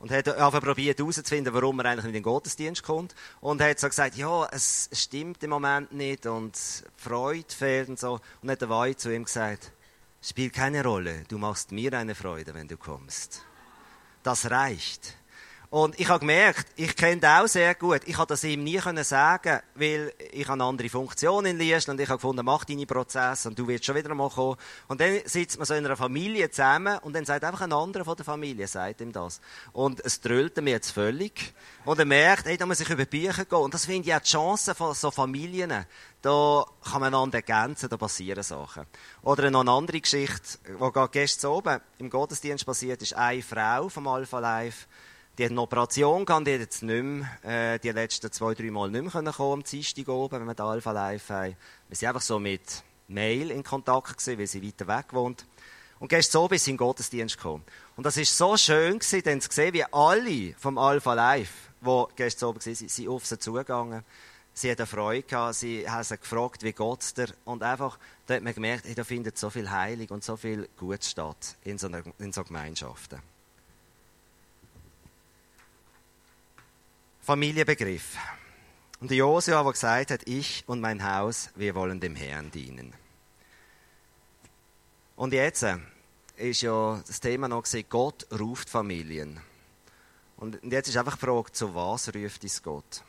und 0.00 0.10
hat 0.10 0.28
einfach 0.28 0.62
probiert 0.62 0.98
herauszufinden, 0.98 1.52
warum 1.52 1.78
er 1.80 1.90
eigentlich 1.90 2.06
in 2.06 2.14
den 2.14 2.22
Gottesdienst 2.22 2.82
kommt. 2.82 3.14
Und 3.42 3.60
hat 3.60 3.78
so 3.78 3.86
gesagt, 3.86 4.16
ja, 4.16 4.48
es 4.50 4.88
stimmt 4.92 5.42
im 5.44 5.50
Moment 5.50 5.92
nicht 5.92 6.24
und 6.24 6.58
Freude 6.96 7.54
fehlt 7.54 7.90
und 7.90 7.98
so. 7.98 8.18
Und 8.40 8.50
hat 8.50 8.62
der 8.62 8.70
Weih 8.70 8.94
zu 8.94 9.14
ihm 9.14 9.24
gesagt, 9.24 9.72
spielt 10.22 10.54
keine 10.54 10.82
Rolle, 10.82 11.24
du 11.28 11.36
machst 11.36 11.70
mir 11.70 11.92
eine 11.92 12.14
Freude, 12.14 12.54
wenn 12.54 12.66
du 12.66 12.78
kommst. 12.78 13.42
Das 14.22 14.50
reicht. 14.50 15.16
Und 15.70 16.00
ich 16.00 16.08
habe 16.08 16.18
gemerkt, 16.18 16.66
ich 16.74 16.96
kenne 16.96 17.20
den 17.20 17.30
auch 17.30 17.46
sehr 17.46 17.76
gut. 17.76 18.00
Ich 18.04 18.16
konnte 18.16 18.32
das 18.32 18.42
ihm 18.42 18.64
nie 18.64 18.80
sagen, 19.04 19.60
weil 19.76 20.12
ich 20.32 20.48
eine 20.48 20.64
andere 20.64 20.88
Funktion 20.88 21.46
in 21.46 21.58
Liest 21.58 21.88
und 21.88 22.00
ich 22.00 22.08
habe 22.08 22.16
gefunden, 22.16 22.44
mach 22.44 22.64
deine 22.64 22.86
Prozesse 22.86 23.48
und 23.48 23.56
du 23.56 23.68
wirst 23.68 23.84
schon 23.84 23.94
wieder 23.94 24.12
mal 24.12 24.30
kommen. 24.30 24.56
Und 24.88 25.00
dann 25.00 25.20
sitzt 25.26 25.58
man 25.58 25.66
so 25.66 25.74
in 25.74 25.86
einer 25.86 25.96
Familie 25.96 26.50
zusammen 26.50 26.98
und 26.98 27.14
dann 27.14 27.24
sagt 27.24 27.44
einfach 27.44 27.60
ein 27.60 27.72
anderer 27.72 28.04
von 28.04 28.16
der 28.16 28.24
Familie, 28.24 28.66
sagt 28.66 29.00
ihm 29.00 29.12
das. 29.12 29.40
Und 29.72 30.04
es 30.04 30.20
drüllt 30.20 30.56
mir 30.56 30.70
jetzt 30.70 30.90
völlig. 30.90 31.54
Und 31.84 32.00
er 32.00 32.04
merkt, 32.04 32.46
hey, 32.46 32.56
da 32.56 32.66
muss 32.66 32.80
ich 32.80 32.90
über 32.90 33.04
Bücher 33.04 33.44
gehen. 33.44 33.58
Und 33.58 33.72
das 33.72 33.86
finde 33.86 34.08
ich 34.08 34.14
auch 34.16 34.20
die 34.20 34.28
Chance 34.28 34.74
von 34.74 34.92
so 34.94 35.12
Familien. 35.12 35.86
Da 36.20 36.64
kann 36.82 37.00
man 37.00 37.14
einander 37.14 37.38
ergänzen, 37.38 37.88
da 37.88 37.96
passieren 37.96 38.42
Sachen. 38.42 38.86
Oder 39.22 39.48
noch 39.52 39.60
eine 39.60 39.70
andere 39.70 40.00
Geschichte, 40.00 40.58
die 40.66 40.76
gerade 40.76 41.10
gestern 41.12 41.52
oben 41.52 41.80
im 41.98 42.10
Gottesdienst 42.10 42.66
passiert 42.66 43.00
ist. 43.02 43.14
Eine 43.14 43.40
Frau 43.40 43.88
vom 43.88 44.08
Alpha 44.08 44.40
Life, 44.40 44.88
die 45.40 45.46
hat 45.46 45.52
eine 45.52 45.62
Operation 45.62 46.26
gehabt, 46.26 46.46
die 46.46 46.52
hat 46.52 46.60
jetzt 46.60 46.82
nicht 46.82 47.02
mehr, 47.02 47.74
äh, 47.74 47.78
die 47.78 47.88
letzten 47.92 48.30
zwei, 48.30 48.52
drei 48.52 48.70
Mal 48.70 48.90
nicht 48.90 49.14
mehr 49.14 49.32
kommen 49.32 49.52
am 49.54 49.64
Dienstag 49.64 50.06
oben, 50.08 50.38
wenn 50.38 50.46
wir 50.46 50.54
da 50.54 50.68
Alpha 50.68 50.92
Live 50.92 51.30
haben. 51.30 51.56
Wir 51.88 51.96
sind 51.96 52.08
einfach 52.08 52.20
so 52.20 52.38
mit 52.38 52.60
Mail 53.08 53.50
in 53.50 53.64
Kontakt 53.64 54.18
gewesen, 54.18 54.38
weil 54.38 54.46
sie 54.46 54.62
weiter 54.62 54.86
weg 54.86 55.06
wohnt. 55.12 55.46
Und 55.98 56.08
gestern 56.08 56.46
ist 56.50 56.64
sie 56.64 56.72
in 56.72 56.76
den 56.76 56.84
Gottesdienst 56.84 57.38
gekommen. 57.38 57.64
Und 57.96 58.04
das 58.04 58.18
ist 58.18 58.36
so 58.36 58.54
schön 58.58 58.98
gewesen, 58.98 59.22
dann 59.24 59.40
zu 59.40 59.48
sehen, 59.50 59.72
wie 59.72 59.84
alle 59.84 60.54
vom 60.58 60.76
Alpha 60.76 61.14
Live, 61.14 61.70
die 61.80 62.04
gestern 62.16 62.50
Abend 62.50 62.66
waren, 62.66 62.74
sind 62.74 63.08
auf 63.08 63.24
sie 63.24 63.38
zugegangen. 63.38 64.04
Sie 64.52 64.70
hat 64.70 64.78
eine 64.78 64.86
Freude 64.86 65.22
gehabt, 65.22 65.54
sie 65.54 65.88
haben 65.88 66.04
sie 66.04 66.18
gefragt, 66.18 66.64
wie 66.64 66.74
geht's 66.74 67.14
dir? 67.14 67.28
Und 67.46 67.62
einfach, 67.62 67.98
da 68.26 68.34
hat 68.34 68.42
man 68.42 68.52
gemerkt, 68.52 68.84
hey, 68.84 68.94
da 68.94 69.04
findet 69.04 69.38
so 69.38 69.48
viel 69.48 69.70
Heilig 69.70 70.10
und 70.10 70.22
so 70.22 70.36
viel 70.36 70.68
Gutes 70.76 71.12
statt 71.12 71.56
in 71.64 71.78
so, 71.78 71.86
einer, 71.86 72.02
in 72.18 72.30
so 72.30 72.44
Gemeinschaften. 72.44 73.22
Familienbegriff. 77.30 78.16
Und 78.98 79.12
Josua, 79.12 79.62
der 79.62 79.72
gesagt 79.72 80.10
hat, 80.10 80.22
ich 80.26 80.64
und 80.66 80.80
mein 80.80 81.04
Haus, 81.04 81.50
wir 81.54 81.76
wollen 81.76 82.00
dem 82.00 82.16
Herrn 82.16 82.50
dienen. 82.50 82.92
Und 85.14 85.32
jetzt 85.32 85.62
äh, 85.62 85.76
ist 86.38 86.62
ja 86.62 87.00
das 87.06 87.20
Thema 87.20 87.46
noch 87.46 87.62
gesehen, 87.62 87.86
Gott 87.88 88.26
ruft 88.36 88.68
Familien. 88.68 89.38
Und 90.38 90.58
jetzt 90.64 90.88
ist 90.88 90.96
einfach 90.96 91.14
die 91.14 91.24
Frage, 91.24 91.52
zu 91.52 91.72
was 91.72 92.12
ruft 92.12 92.42
uns 92.42 92.60
Gott? 92.64 93.04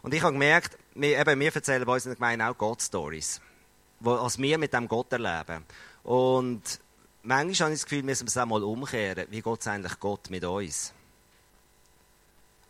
Und 0.00 0.14
ich 0.14 0.22
habe 0.22 0.32
gemerkt, 0.32 0.78
wir, 0.94 1.18
eben, 1.18 1.38
wir 1.38 1.54
erzählen 1.54 1.84
bei 1.84 1.92
uns 1.92 2.06
in 2.06 2.12
der 2.12 2.16
Gemeinde 2.16 2.48
auch 2.48 2.56
Gott-Stories, 2.56 3.42
was 4.00 4.38
wir 4.38 4.56
mit 4.56 4.72
dem 4.72 4.88
Gott 4.88 5.12
erleben. 5.12 5.66
Und 6.02 6.80
manchmal 7.22 7.66
habe 7.66 7.74
ich 7.74 7.80
das 7.80 7.84
Gefühl, 7.84 7.98
wir 7.98 8.04
müssen 8.04 8.26
es 8.26 8.38
auch 8.38 8.46
mal 8.46 8.62
umkehren. 8.62 9.26
Wie 9.28 9.42
es 9.46 9.66
eigentlich 9.66 10.00
Gott 10.00 10.30
mit 10.30 10.44
uns? 10.46 10.94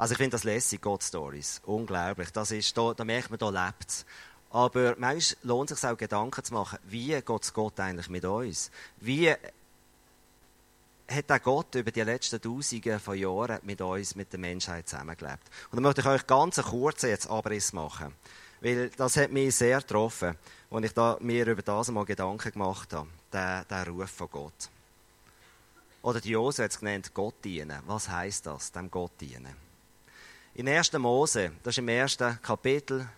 Also 0.02 0.14
ich 0.14 0.18
finde 0.18 0.32
das 0.32 0.42
lässig, 0.42 0.80
God 0.80 1.00
Stories. 1.00 1.60
Unglaublich. 1.64 2.32
Das 2.32 2.50
ist, 2.50 2.76
da, 2.76 2.92
da 2.92 3.04
merkt 3.04 3.30
man, 3.30 3.38
da 3.38 3.66
lebt 3.66 3.88
es. 3.88 4.04
Aber 4.50 4.96
manchmal 4.98 5.38
lohnt 5.44 5.70
es 5.70 5.80
sich 5.80 5.88
auch 5.88 5.96
Gedanken 5.96 6.42
zu 6.42 6.54
machen, 6.54 6.80
wie 6.88 7.12
geht 7.12 7.54
Gott 7.54 7.78
eigentlich 7.78 8.08
mit 8.08 8.24
uns? 8.24 8.72
Wie 8.96 9.30
hat 9.30 11.30
der 11.30 11.38
Gott 11.38 11.76
über 11.76 11.92
die 11.92 12.00
letzten 12.00 12.42
Tausende 12.42 12.98
von 12.98 13.16
Jahren 13.16 13.60
mit 13.62 13.80
uns, 13.80 14.16
mit 14.16 14.32
der 14.32 14.40
Menschheit 14.40 14.88
zusammengelebt? 14.88 15.48
Und 15.70 15.76
dann 15.76 15.84
möchte 15.84 16.00
ich 16.00 16.06
euch 16.08 16.26
ganz 16.26 16.60
kurz 16.60 17.02
jetzt 17.02 17.30
Abriss 17.30 17.72
machen. 17.72 18.12
Weil 18.60 18.90
das 18.90 19.16
hat 19.16 19.30
mich 19.30 19.54
sehr 19.54 19.82
getroffen, 19.82 20.34
als 20.72 20.84
ich 20.84 20.94
da, 20.94 21.16
mir 21.20 21.46
über 21.46 21.62
das 21.62 21.90
einmal 21.90 22.06
Gedanken 22.06 22.50
gemacht 22.50 22.92
habe. 22.92 23.06
Der, 23.32 23.64
der 23.66 23.86
Ruf 23.86 24.10
von 24.10 24.28
Gott. 24.32 24.68
Oder 26.02 26.20
die 26.20 26.30
Jose 26.30 26.64
hat 26.64 26.72
es 26.72 26.80
genannt, 26.80 27.14
Gott 27.14 27.36
dienen. 27.44 27.78
Was 27.86 28.08
heißt 28.08 28.46
das, 28.46 28.72
dem 28.72 28.90
Gott 28.90 29.12
dienen? 29.20 29.70
In 30.54 30.68
1. 30.68 30.92
Mose, 30.98 31.52
das 31.62 31.72
ist 31.72 31.78
im 31.78 31.88
ersten 31.88 32.38
Kapitel, 32.42 33.08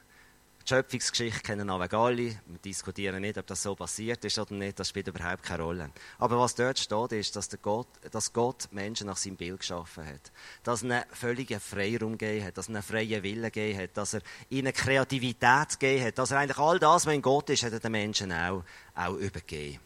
die 0.63 0.69
Schöpfungsgeschichte 0.69 1.41
kennen 1.41 1.69
alle. 1.69 1.91
Wir 1.91 2.37
diskutieren 2.65 3.23
nicht, 3.23 3.37
ob 3.37 3.47
das 3.49 3.61
so 3.61 3.75
passiert 3.75 4.25
ist 4.25 4.39
oder 4.39 4.55
nicht, 4.55 4.79
das 4.79 4.91
spielt 4.91 5.09
überhaupt 5.09 5.43
keine 5.43 5.65
Rolle. 5.65 5.91
Aber 6.21 6.39
was 6.39 6.55
dort 6.55 6.79
steht, 6.79 7.11
ist, 7.11 7.35
dass, 7.35 7.49
Gott, 7.61 7.89
dass 8.13 8.33
Gott 8.33 8.69
Menschen 8.71 9.09
nach 9.09 9.17
seinem 9.17 9.35
Bild 9.35 9.59
geschaffen 9.59 10.07
hat. 10.07 10.31
Dass 10.63 10.85
er 10.85 10.91
einen 10.91 11.05
völligen 11.11 11.59
Freiraum 11.59 12.17
gegeben 12.17 12.47
hat, 12.47 12.57
dass 12.57 12.69
er 12.69 12.77
einen 12.77 12.83
freien 12.85 13.25
Willen 13.25 13.51
gegeben 13.51 13.81
hat, 13.81 13.97
dass 13.97 14.15
er 14.15 14.21
ihnen 14.49 14.73
Kreativität 14.73 15.81
gegeben 15.81 16.07
hat, 16.07 16.19
dass 16.19 16.31
er 16.31 16.39
eigentlich 16.39 16.59
all 16.59 16.79
das, 16.79 17.05
was 17.05 17.15
in 17.15 17.21
Gott 17.21 17.51
ist, 17.51 17.65
hat 17.65 17.73
er 17.73 17.81
den 17.81 17.91
Menschen 17.91 18.31
auch, 18.31 18.63
auch 18.95 19.15
übergeben. 19.15 19.81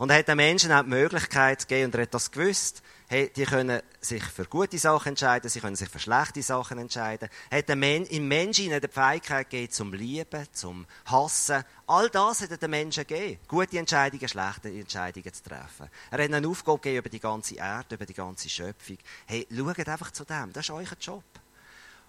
Und 0.00 0.08
er 0.08 0.20
hat 0.20 0.28
den 0.28 0.38
Menschen 0.38 0.72
auch 0.72 0.82
die 0.82 0.88
Möglichkeit 0.88 1.68
gegeben, 1.68 1.84
und 1.84 1.94
er 1.94 2.02
hat 2.02 2.14
das 2.14 2.30
gewusst, 2.30 2.82
Hey, 3.06 3.30
die 3.36 3.44
können 3.44 3.82
sich 4.00 4.24
für 4.24 4.46
gute 4.46 4.78
Sachen 4.78 5.08
entscheiden, 5.08 5.50
sie 5.50 5.60
können 5.60 5.76
sich 5.76 5.90
für 5.90 5.98
schlechte 5.98 6.42
Sachen 6.42 6.78
entscheiden. 6.78 7.28
Hat 7.50 7.68
Men 7.68 8.06
im 8.06 8.26
Menschen 8.26 8.64
ihnen 8.66 8.80
die 8.80 8.88
Fähigkeit 8.88 9.50
gegeben, 9.50 9.70
zum 9.70 9.92
Lieben, 9.92 10.46
zum 10.52 10.86
Hassen. 11.04 11.62
All 11.86 12.08
das 12.08 12.40
hat 12.40 12.52
er 12.52 12.56
den 12.56 12.70
Menschen 12.70 13.06
gegeben. 13.06 13.40
Gute 13.46 13.78
Entscheidungen, 13.78 14.26
schlechte 14.26 14.70
Entscheidungen 14.70 15.34
zu 15.34 15.42
treffen. 15.42 15.90
Er 16.10 16.24
hat 16.24 16.32
eine 16.32 16.48
Aufgabe 16.48 16.78
gegeben 16.78 16.98
über 16.98 17.08
die 17.10 17.20
ganze 17.20 17.56
Erde, 17.56 17.96
über 17.96 18.06
die 18.06 18.14
ganze 18.14 18.48
Schöpfung. 18.48 18.98
Hey, 19.26 19.46
schaut 19.54 19.88
einfach 19.88 20.12
zu 20.12 20.24
dem. 20.24 20.50
Das 20.54 20.64
ist 20.64 20.70
euer 20.70 20.96
Job. 20.98 21.24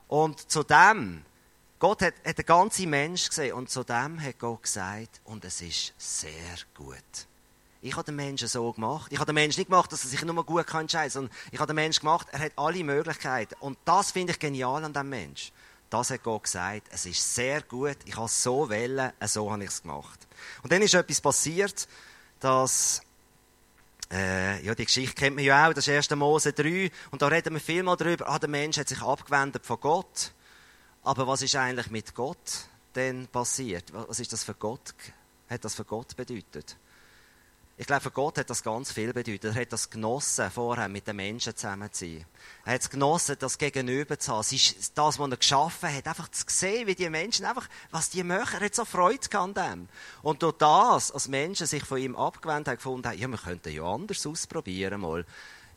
Und 0.07 0.49
zu 0.49 0.63
dem 0.63 1.25
Gott 1.77 2.03
hat, 2.03 2.13
hat 2.23 2.37
den 2.37 2.45
ganzen 2.45 2.89
Mensch 2.89 3.27
gesehen 3.27 3.53
und 3.53 3.69
zu 3.69 3.83
dem 3.83 4.21
hat 4.21 4.39
Gott 4.39 4.63
gesagt, 4.63 5.19
und 5.25 5.43
es 5.43 5.61
ist 5.61 5.93
sehr 5.97 6.57
gut. 6.73 7.27
Ich 7.81 7.93
habe 7.93 8.03
den 8.03 8.15
Menschen 8.15 8.47
so 8.47 8.71
gemacht. 8.71 9.11
Ich 9.11 9.17
habe 9.17 9.25
den 9.25 9.35
Menschen 9.35 9.59
nicht 9.59 9.69
gemacht, 9.69 9.91
dass 9.91 10.03
er 10.03 10.09
sich 10.09 10.23
nur 10.23 10.45
gut 10.45 10.71
entscheiden 10.73 10.87
kann, 10.87 11.09
sondern 11.09 11.35
ich 11.51 11.59
habe 11.59 11.67
den 11.67 11.75
Menschen 11.75 12.01
gemacht, 12.01 12.27
er 12.31 12.39
hat 12.39 12.51
alle 12.55 12.83
Möglichkeiten. 12.83 13.55
Und 13.59 13.77
das 13.85 14.11
finde 14.11 14.33
ich 14.33 14.39
genial 14.39 14.83
an 14.83 14.93
diesem 14.93 15.09
Mensch. 15.09 15.51
Das 15.89 16.11
hat 16.11 16.23
Gott 16.23 16.43
gesagt. 16.43 16.87
Es 16.91 17.05
ist 17.05 17.33
sehr 17.33 17.61
gut. 17.63 17.97
Ich 18.05 18.15
habe 18.15 18.27
es 18.27 18.43
so 18.43 18.69
wählen, 18.69 19.11
so 19.25 19.51
habe 19.51 19.63
ich 19.63 19.71
es 19.71 19.81
gemacht. 19.81 20.19
Und 20.61 20.71
dann 20.71 20.81
ist 20.81 20.93
etwas 20.93 21.19
passiert, 21.19 21.87
dass 22.39 23.01
äh, 24.11 24.63
ja, 24.63 24.75
die 24.75 24.85
Geschichte 24.85 25.15
kennt 25.15 25.35
man 25.35 25.45
ja 25.45 25.67
auch, 25.67 25.73
das 25.73 25.87
ist 25.87 26.11
1. 26.11 26.19
Mose 26.19 26.53
3, 26.53 26.91
und 27.11 27.21
da 27.21 27.27
reden 27.27 27.53
wir 27.53 27.61
viel 27.61 27.81
mal 27.81 27.95
darüber, 27.95 28.27
ah, 28.27 28.39
der 28.39 28.49
Mensch 28.49 28.77
hat 28.77 28.89
sich 28.89 29.01
abgewendet 29.01 29.65
von 29.65 29.79
Gott. 29.79 30.33
Aber 31.03 31.27
was 31.27 31.41
ist 31.41 31.55
eigentlich 31.55 31.89
mit 31.89 32.13
Gott 32.13 32.67
denn 32.93 33.27
passiert? 33.27 33.85
Was 33.93 34.19
ist 34.19 34.33
das 34.33 34.43
für 34.43 34.53
Gott, 34.53 34.93
hat 35.49 35.63
das 35.63 35.75
für 35.75 35.85
Gott 35.85 36.15
bedeutet? 36.15 36.75
Ich 37.81 37.87
glaube, 37.87 38.03
für 38.03 38.11
Gott 38.11 38.37
hat 38.37 38.47
das 38.47 38.61
ganz 38.61 38.91
viel 38.91 39.11
bedeutet. 39.11 39.43
Er 39.43 39.59
hat 39.59 39.73
das 39.73 39.89
genossen, 39.89 40.51
vorher 40.51 40.87
mit 40.87 41.07
den 41.07 41.15
Menschen 41.15 41.55
zusammen 41.55 41.91
zu 41.91 42.05
sein. 42.05 42.25
Er 42.63 42.75
hat 42.75 42.81
es 42.81 42.91
genossen, 42.91 43.37
das 43.39 43.57
Gegenüber 43.57 44.19
zu 44.19 44.33
haben. 44.33 44.41
Es 44.41 44.51
ist 44.51 44.95
das, 44.95 45.17
was 45.17 45.31
er 45.31 45.37
geschaffen 45.37 45.91
hat, 45.91 46.05
einfach 46.05 46.29
zu 46.29 46.43
sehen, 46.47 46.85
wie 46.85 46.93
die 46.93 47.09
Menschen 47.09 47.43
einfach, 47.43 47.67
was 47.89 48.11
die 48.11 48.21
machen. 48.21 48.59
Er 48.59 48.65
hat 48.65 48.75
so 48.75 48.85
Freude 48.85 49.27
an 49.39 49.55
dem. 49.55 49.89
Und 50.21 50.43
durch 50.43 50.57
das, 50.59 51.11
als 51.11 51.27
Menschen 51.27 51.65
sich 51.65 51.83
von 51.83 51.97
ihm 51.97 52.15
abgewendet 52.15 52.67
haben, 52.67 52.75
gefunden 52.75 53.07
haben, 53.07 53.17
ja, 53.17 53.27
wir 53.27 53.39
könnten 53.39 53.73
ja 53.73 53.81
anders 53.81 54.27
ausprobieren 54.27 55.01
mal. 55.01 55.25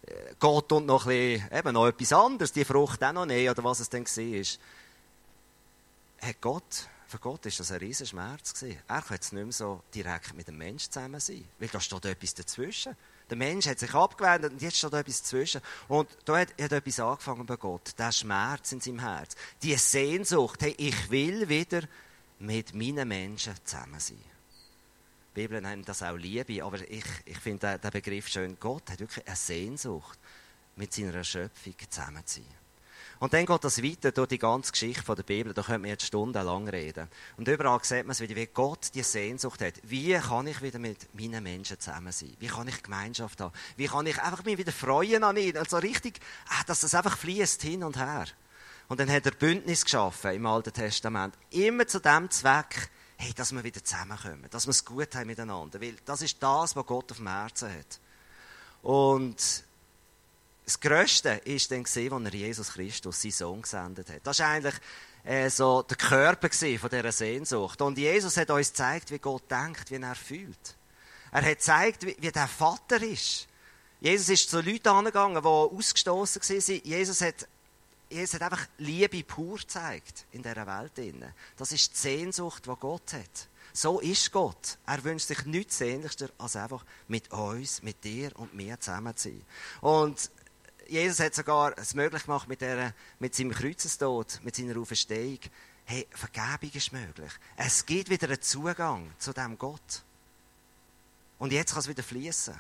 Äh, 0.03 0.35
Gott 0.39 0.73
und 0.73 0.85
noch 0.85 1.07
ein 1.07 1.39
bisschen, 1.39 1.59
eben 1.59 1.73
noch 1.73 1.87
etwas 1.87 2.13
anderes, 2.13 2.53
die 2.53 2.67
Frucht 2.67 3.03
auch 3.03 3.15
noch 3.15 3.25
nicht, 3.25 3.49
oder 3.49 3.65
was 3.65 3.81
es 3.81 3.89
denn 3.89 4.05
war. 4.05 4.45
Hat 6.29 6.41
Gott 6.43 6.87
für 7.15 7.21
Gott 7.21 7.45
war 7.45 7.53
das 7.57 7.71
ein 7.71 7.79
riesen 7.79 8.09
Schmerz. 8.09 8.61
Er 8.89 9.05
jetzt 9.11 9.33
nicht 9.33 9.45
mehr 9.45 9.53
so 9.53 9.85
direkt 9.95 10.35
mit 10.35 10.49
dem 10.49 10.59
Menschen 10.59 10.91
zusammen 10.91 11.21
sein. 11.21 11.45
Weil 11.61 11.69
da 11.69 11.79
steht 11.79 12.05
etwas 12.07 12.35
dazwischen. 12.35 12.97
Der 13.31 13.37
Mensch 13.37 13.69
hat 13.69 13.79
sich 13.79 13.95
abgewendet 13.95 14.53
und 14.53 14.61
jetzt 14.61 14.79
steht 14.79 14.93
etwas 14.95 15.23
dazwischen. 15.23 15.61
Und 15.87 16.09
da 16.25 16.39
hat, 16.39 16.61
hat 16.61 16.73
etwas 16.73 16.99
angefangen 16.99 17.47
bei 17.47 17.55
Gott. 17.55 17.93
Der 17.97 18.11
Schmerz 18.11 18.73
in 18.73 18.81
seinem 18.81 18.99
Herz. 18.99 19.37
Die 19.63 19.77
Sehnsucht, 19.77 20.63
hey, 20.63 20.75
ich 20.77 21.09
will 21.09 21.49
wieder 21.49 21.83
mit 22.41 22.75
meinen 22.75 23.07
Menschen 23.07 23.55
zusammen 23.65 24.01
sein. 24.01 24.19
Die 25.37 25.41
Bibel 25.41 25.61
nennt 25.61 25.89
das 25.89 26.03
auch 26.03 26.17
Liebe, 26.17 26.65
aber 26.65 26.81
ich, 26.91 27.05
ich 27.27 27.39
finde 27.39 27.79
den 27.79 27.91
Begriff 27.93 28.27
schön. 28.27 28.57
Gott 28.59 28.91
hat 28.91 28.99
wirklich 28.99 29.25
eine 29.25 29.37
Sehnsucht, 29.37 30.19
mit 30.75 30.93
seiner 30.93 31.23
Schöpfung 31.23 31.75
zusammen 31.89 32.27
zu 32.27 32.41
sein. 32.41 32.64
Und 33.21 33.33
dann 33.33 33.47
geht 33.47 33.65
das 33.65 33.83
weiter 33.83 34.13
durch 34.13 34.29
die 34.29 34.39
ganze 34.39 34.73
Geschichte 34.73 35.15
der 35.15 35.23
Bibel. 35.23 35.55
Da 35.55 35.63
können 35.63 35.85
wir 35.85 35.91
jetzt 35.91 36.07
stundenlang 36.07 36.69
reden. 36.69 37.09
Und 37.37 37.49
überall 37.49 37.79
sieht 37.83 38.05
man 38.05 38.11
es 38.11 38.21
wieder, 38.21 38.37
wie 38.37 38.47
Gott 38.47 38.95
die 38.95 39.03
Sehnsucht 39.03 39.61
hat. 39.61 39.75
Wie 39.83 40.15
kann 40.15 40.47
ich 40.47 40.61
wieder 40.63 40.79
mit 40.79 41.15
meinen 41.15 41.43
Menschen 41.43 41.79
zusammen 41.79 42.13
sein? 42.13 42.37
Wie 42.41 42.49
kann 42.49 42.69
ich 42.69 42.83
Gemeinschaft 42.83 43.41
haben? 43.41 43.55
Wie 43.77 43.87
kann 43.87 44.07
ich 44.07 44.21
einfach 44.21 44.45
mich 44.45 44.59
wieder 44.59 44.73
freuen 44.73 45.25
an 45.25 45.37
ihnen? 45.37 45.57
Also 45.57 45.79
richtig, 45.79 46.21
ah, 46.49 46.65
dass 46.67 46.81
das 46.81 46.95
einfach 46.95 47.17
fließt 47.17 47.63
hin 47.63 47.85
und 47.85 47.97
her. 47.97 48.27
Und 48.89 49.01
dann 49.01 49.11
hat 49.11 49.27
er 49.27 49.33
Bündnis 49.33 49.85
geschaffen 49.85 50.33
im 50.33 50.47
Alten 50.47 50.73
Testament. 50.73 51.35
Immer 51.51 51.87
zu 51.87 52.01
dem 52.01 52.31
Zweck, 52.31 52.91
hey, 53.17 53.33
dass 53.33 53.53
wir 53.53 53.65
wieder 53.65 53.83
zusammenkommen. 53.83 54.47
Dass 54.51 54.67
wir 54.67 54.73
es 54.73 54.85
gut 54.85 55.15
haben 55.15 55.27
miteinander. 55.27 55.81
Weil 55.81 55.97
das 56.05 56.21
ist 56.21 56.43
das, 56.43 56.77
was 56.77 56.87
Gott 56.87 57.11
auf 57.13 57.19
dem 57.19 57.29
Herzen 57.29 57.71
hat. 57.71 58.01
Und 58.83 59.65
das 60.65 60.81
Größte 60.81 61.29
war 61.45 61.69
dann, 61.69 61.81
als 61.81 61.97
er 61.97 62.35
Jesus 62.35 62.73
Christus, 62.73 63.21
seinen 63.21 63.33
Sohn, 63.33 63.63
gesendet 63.63 64.09
hat. 64.09 64.21
Das 64.27 64.39
war 64.39 64.49
eigentlich 64.49 64.75
äh, 65.25 65.51
so 65.51 65.83
der 65.83 65.97
Körper 65.97 66.49
von 66.51 66.91
dieser 66.91 67.13
Sehnsucht. 67.13 67.81
Und 67.83 67.99
Jesus 67.99 68.37
hat 68.37 68.51
uns 68.51 68.69
gezeigt, 68.69 69.11
wie 69.11 69.19
Gott 69.19 69.51
denkt, 69.51 69.91
wie 69.91 69.97
er 69.97 70.15
fühlt. 70.15 70.77
Er 71.33 71.43
hat 71.43 71.59
gezeigt, 71.59 72.07
wie, 72.07 72.17
wie 72.19 72.31
der 72.31 72.49
Vater 72.49 73.03
ist. 73.03 73.47
Jesus 74.01 74.29
ist 74.29 74.51
zu 74.51 74.61
Leuten 74.61 74.89
angegangen, 74.89 75.43
die 75.43 75.49
ausgestoßen 75.49 76.43
waren. 76.43 76.81
Jesus 76.85 77.21
hat, 77.21 77.49
Jesus 78.11 78.35
hat 78.35 78.43
einfach 78.43 78.67
Liebe 78.79 79.23
pur 79.25 79.59
gezeigt 79.59 80.27
in 80.33 80.43
dieser 80.43 80.67
Welt. 80.67 80.93
Das 81.57 81.73
ist 81.73 81.95
die 81.95 81.99
Sehnsucht, 81.99 82.67
die 82.67 82.73
Gott 82.79 83.13
hat. 83.13 83.49
So 83.73 83.99
ist 83.99 84.31
Gott. 84.31 84.79
Er 84.87 85.03
wünscht 85.03 85.27
sich 85.27 85.45
nichts 85.47 85.79
sehnlichster, 85.79 86.29
als 86.39 86.55
einfach 86.55 86.85
mit 87.09 87.33
uns, 87.33 87.83
mit 87.83 88.05
dir 88.05 88.31
und 88.37 88.55
mir 88.55 88.79
zusammen 88.79 89.17
zu 89.17 89.31
sein. 89.31 89.43
Und 89.81 90.31
Jesus 90.89 91.21
hat 91.21 91.35
sogar 91.35 91.77
es 91.79 91.95
möglich 91.95 92.25
gemacht 92.25 92.49
mit, 92.49 92.61
der, 92.61 92.95
mit 93.19 93.35
seinem 93.35 93.53
Kreuzestod, 93.53 94.41
mit 94.43 94.57
seiner 94.57 94.79
Auferstehung. 94.79 95.39
Hey, 95.85 96.07
Vergebung 96.11 96.71
ist 96.73 96.93
möglich. 96.93 97.33
Es 97.57 97.85
gibt 97.85 98.11
wieder 98.11 98.29
einen 98.29 98.41
Zugang 98.41 99.13
zu 99.19 99.33
dem 99.33 99.59
Gott. 99.59 100.03
Und 101.39 101.53
jetzt 101.53 101.73
kann 101.73 101.81
es 101.81 101.89
wieder 101.89 102.03
fließen. 102.03 102.55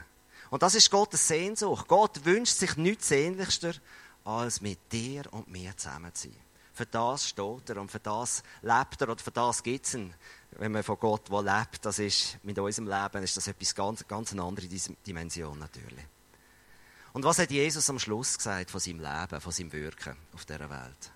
Und 0.50 0.62
das 0.62 0.74
ist 0.74 0.90
Gottes 0.90 1.26
Sehnsucht. 1.26 1.88
Gott 1.88 2.24
wünscht 2.24 2.56
sich 2.56 2.76
nichts 2.76 3.08
sehnlichster, 3.08 3.72
als 4.24 4.60
mit 4.60 4.92
dir 4.92 5.24
und 5.32 5.48
mir 5.48 5.76
zusammen 5.76 6.14
zu 6.14 6.28
sein. 6.28 6.36
Für 6.74 6.86
das 6.86 7.28
steht 7.28 7.70
er 7.70 7.76
und 7.76 7.90
für 7.90 8.00
das 8.00 8.42
lebt 8.62 9.00
er 9.00 9.08
und 9.08 9.20
für 9.20 9.30
das 9.30 9.62
gibt 9.62 9.86
es 9.86 9.94
ihn. 9.94 10.12
Wenn 10.52 10.72
man 10.72 10.82
von 10.82 10.98
Gott 10.98 11.30
wo 11.30 11.40
lebt, 11.40 11.84
das 11.84 11.98
ist 12.00 12.38
mit 12.42 12.58
unserem 12.58 12.88
Leben, 12.88 13.22
ist 13.22 13.36
das 13.36 13.46
etwas 13.46 13.74
ganz, 13.74 14.06
ganz 14.08 14.32
andere 14.32 14.66
Dimension 15.06 15.58
natürlich. 15.58 16.04
Und 17.14 17.24
was 17.24 17.38
hat 17.38 17.52
Jesus 17.52 17.88
am 17.88 18.00
Schluss 18.00 18.36
gesagt 18.36 18.72
von 18.72 18.80
seinem 18.80 18.98
Leben, 18.98 19.40
von 19.40 19.52
seinem 19.52 19.72
Wirken 19.72 20.16
auf 20.34 20.44
dieser 20.44 20.68
Welt? 20.68 21.12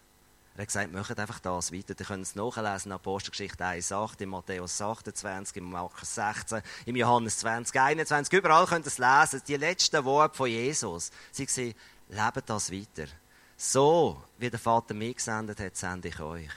Er 0.55 0.63
hat 0.63 0.69
gesagt, 0.69 0.93
macht 0.93 1.19
einfach 1.19 1.41
das 1.41 1.73
weiter. 1.73 1.95
Ihr 1.99 2.07
könnt 2.07 2.23
es 2.23 2.37
nachlesen 2.37 2.91
in 2.91 2.93
Apostelgeschichte 2.93 3.65
1,8, 3.65 4.23
in 4.23 4.29
Matthäus 4.29 4.81
28, 4.81 5.57
in 5.57 5.65
Markus 5.65 6.15
16, 6.15 6.63
im 6.87 6.95
Johannes 6.95 7.39
20, 7.39 7.81
21. 7.81 8.33
Überall 8.33 8.67
könnt 8.67 8.87
ihr 8.87 8.93
es 8.93 8.99
lesen. 8.99 9.43
Die 9.49 9.57
letzten 9.57 10.05
Worte 10.05 10.37
von 10.37 10.49
Jesus. 10.49 11.11
Sie 11.33 11.47
sagen, 11.47 11.75
lebt 12.09 12.49
das 12.49 12.71
weiter. 12.71 13.11
So, 13.57 14.23
wie 14.39 14.51
der 14.51 14.61
Vater 14.61 14.95
mich 14.95 15.17
gesendet 15.17 15.59
hat, 15.59 15.77
sende 15.77 16.09
ich 16.09 16.21
euch. 16.21 16.51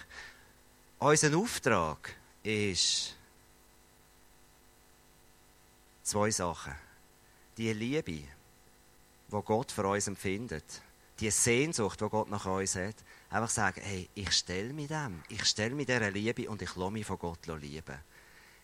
Unser 1.00 1.36
Auftrag 1.36 2.14
ist 2.44 3.16
zwei 6.04 6.30
Sachen. 6.30 6.76
Die 7.58 7.74
Liebe, 7.74 8.24
wo 9.32 9.42
Gott 9.42 9.72
für 9.72 9.88
uns 9.88 10.08
empfindet, 10.08 10.82
die 11.20 11.32
Sehnsucht, 11.32 12.02
die 12.02 12.10
Gott 12.10 12.30
nach 12.30 12.46
uns 12.46 12.76
hat, 12.76 12.96
einfach 13.30 13.50
sagen, 13.50 13.82
hey, 13.84 14.10
ich 14.16 14.32
stelle 14.32 14.74
mich 14.74 14.88
dem, 14.88 15.24
ich 15.30 15.46
stelle 15.46 15.76
mich 15.76 15.86
dieser 15.86 16.12
Liebe 16.12 16.50
und 16.50 16.62
ich 16.62 16.76
lasse 16.76 16.92
mich 16.92 17.06
von 17.06 17.20
Gott 17.20 17.46
lieben. 17.48 17.98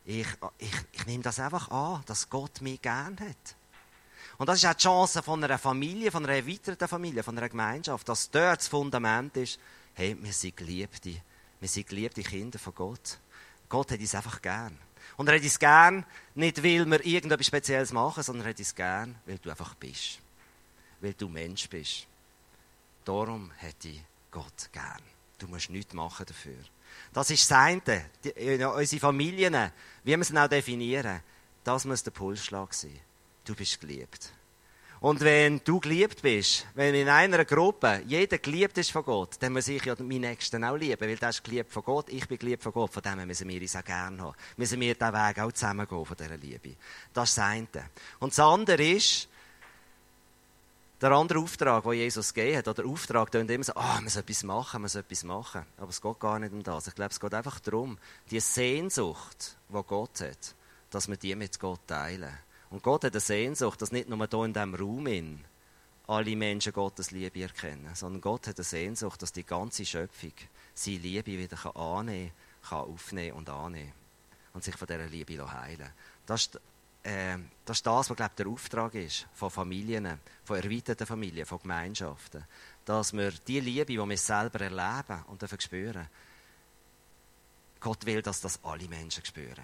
Ich, 0.06 0.27
ich, 0.58 0.73
ich 0.91 1.06
nehme 1.06 1.23
das 1.23 1.39
einfach 1.39 1.69
an, 1.69 2.01
dass 2.06 2.30
Gott 2.30 2.62
mich 2.62 2.82
gern 2.82 3.17
hat. 3.19 3.56
Und 4.38 4.47
das 4.47 4.58
ist 4.58 4.65
auch 4.65 4.73
die 4.73 4.84
Chance 4.84 5.23
von 5.23 5.43
einer 5.43 5.58
Familie, 5.58 6.12
von 6.12 6.23
einer 6.25 6.36
erweiterten 6.36 6.88
Familie, 6.88 7.23
von 7.23 7.38
einer 7.38 7.49
Gemeinschaft, 7.49 8.08
dass 8.08 8.30
dort 8.30 8.60
das 8.60 8.67
Fundament 8.67 9.36
ist, 9.38 9.60
hey, 9.93 10.17
wir 10.19 10.34
sind 10.34 10.58
geliebte, 10.58 11.21
wir 11.60 11.67
sind 11.67 11.88
geliebte 11.88 12.23
Kinder 12.23 12.60
von 12.60 12.73
Gott. 12.75 13.19
Gott 13.69 13.91
hat 13.91 13.99
uns 13.99 14.15
einfach 14.15 14.41
gern. 14.41 14.77
Und 15.17 15.27
er 15.27 15.36
hat 15.36 15.43
uns 15.43 15.60
gern, 15.60 16.06
nicht 16.36 16.63
weil 16.63 16.86
wir 16.86 17.06
irgendetwas 17.06 17.47
Spezielles 17.47 17.91
machen, 17.91 18.23
sondern 18.23 18.45
er 18.45 18.49
hat 18.51 18.60
uns 18.60 18.75
gern, 18.75 19.15
weil 19.25 19.39
du 19.39 19.49
einfach 19.49 19.73
bist 19.75 20.21
weil 21.01 21.13
du 21.13 21.27
Mensch 21.27 21.69
bist. 21.69 22.07
Darum 23.05 23.51
hätte 23.57 23.89
ich 23.89 24.01
Gott 24.31 24.69
gern. 24.71 25.01
Du 25.38 25.47
musst 25.47 25.69
nichts 25.69 25.93
machen 25.93 26.25
dafür. 26.25 26.57
Das 27.13 27.29
ist 27.29 27.49
das 27.49 27.57
eine. 27.57 28.10
Die, 28.23 28.63
unsere 28.63 28.99
Familien, 28.99 29.71
wie 30.03 30.15
wir 30.15 30.23
sie 30.23 30.38
auch 30.38 30.47
definieren, 30.47 31.21
das 31.63 31.86
muss 31.86 32.03
der 32.03 32.12
Pulsschlag 32.12 32.73
sein. 32.73 32.99
Du 33.45 33.55
bist 33.55 33.79
geliebt. 33.79 34.31
Und 34.99 35.21
wenn 35.21 35.62
du 35.63 35.79
geliebt 35.79 36.23
bist, 36.23 36.65
wenn 36.73 36.95
in 36.95 37.07
einer 37.07 37.45
Gruppe 37.45 38.01
jeder 38.07 38.39
geliebt 38.39 38.79
ist 38.79 38.91
von 38.91 39.03
Gott, 39.03 39.36
dann 39.39 39.53
muss 39.53 39.67
ich 39.67 39.86
ja 39.86 39.95
meinen 39.99 40.21
Nächsten 40.21 40.63
auch 40.63 40.75
lieben, 40.75 40.99
weil 40.99 41.15
der 41.15 41.29
ist 41.29 41.43
geliebt 41.43 41.71
von 41.71 41.83
Gott, 41.83 42.10
ich 42.10 42.27
bin 42.27 42.39
geliebt 42.39 42.63
von 42.63 42.71
Gott, 42.71 42.91
von 42.91 43.03
dem 43.03 43.27
müssen 43.27 43.47
wir 43.47 43.62
uns 43.62 43.75
auch 43.75 43.83
gerne 43.83 44.23
haben. 44.23 44.36
Müssen 44.57 44.79
wir 44.79 44.95
diesen 44.95 45.13
Weg 45.13 45.39
auch 45.39 45.51
zusammengehen 45.51 46.05
von 46.05 46.17
dieser 46.17 46.38
Liebe. 46.38 46.75
Das 47.13 47.29
ist 47.29 47.38
das 47.38 47.45
eine. 47.45 47.67
Und 48.19 48.31
das 48.31 48.39
andere 48.39 48.83
ist, 48.83 49.29
der 51.01 51.12
andere 51.12 51.39
Auftrag, 51.39 51.83
den 51.83 51.93
Jesus 51.93 52.33
gegeben 52.33 52.57
hat, 52.57 52.67
oder 52.67 52.83
der 52.83 52.91
Auftrag, 52.91 53.31
klingt 53.31 53.51
immer 53.51 53.63
so, 53.63 53.73
ah, 53.75 53.95
man 53.95 54.05
muss 54.05 54.15
etwas 54.15 54.43
machen, 54.43 54.73
man 54.77 54.81
muss 54.83 54.95
etwas 54.95 55.23
machen. 55.23 55.65
Aber 55.77 55.89
es 55.89 56.01
geht 56.01 56.19
gar 56.19 56.39
nicht 56.39 56.53
um 56.53 56.63
das. 56.63 56.88
Ich 56.88 56.95
glaube, 56.95 57.12
es 57.12 57.19
geht 57.19 57.33
einfach 57.33 57.60
darum, 57.60 57.97
die 58.31 58.39
Sehnsucht, 58.39 59.57
die 59.69 59.83
Gott 59.86 60.21
hat, 60.21 60.55
dass 60.89 61.07
wir 61.07 61.17
die 61.17 61.36
mit 61.36 61.60
Gott 61.60 61.81
teilen. 61.86 62.36
Und 62.69 62.83
Gott 62.83 63.03
hat 63.03 63.13
eine 63.13 63.19
Sehnsucht, 63.19 63.81
dass 63.81 63.91
nicht 63.91 64.10
nur 64.10 64.17
hier 64.17 64.43
in 64.43 64.53
diesem 64.53 64.75
Raum 64.75 65.07
in 65.07 65.45
alle 66.07 66.36
Menschen 66.36 66.73
Gottes 66.73 67.12
Liebe 67.12 67.41
erkennen, 67.41 67.93
sondern 67.93 68.21
Gott 68.21 68.47
hat 68.47 68.57
eine 68.57 68.63
Sehnsucht, 68.63 69.21
dass 69.21 69.33
die 69.33 69.45
ganze 69.45 69.86
Schöpfung 69.86 70.33
seine 70.73 70.97
Liebe 70.97 71.38
wieder 71.38 71.75
annehmen 71.75 72.31
kann, 72.67 72.79
aufnehmen 72.79 73.38
und 73.38 73.49
annehmen 73.49 73.91
und 74.53 74.63
sich 74.63 74.75
von 74.75 74.88
dieser 74.88 75.05
Liebe 75.05 75.51
heilen 75.51 75.89
Das 76.25 76.41
ist 76.41 76.60
äh, 77.08 77.38
das 77.63 77.78
ist 77.78 77.86
das, 77.88 78.10
was 78.10 78.17
glaube 78.17 78.36
der 78.38 78.48
Auftrag 78.48 78.93
ist 78.96 79.28
von 79.34 79.50
Familien, 79.50 80.20
von 80.43 80.58
erweiterten 80.58 81.08
Familien, 81.08 81.46
von 81.46 81.60
Gemeinschaften. 81.60 82.46
Dass 82.84 83.13
wir 83.13 83.32
die 83.32 83.62
Liebe, 83.62 83.86
die 83.86 83.98
wir 83.98 84.17
selber 84.17 84.60
erleben 84.62 85.24
und 85.28 85.41
dafür 85.41 85.60
spüren, 85.62 86.08
Gott 87.80 88.06
will, 88.06 88.22
dass 88.22 88.41
das 88.41 88.60
alle 88.63 88.88
Menschen 88.88 89.24
spüren. 89.24 89.63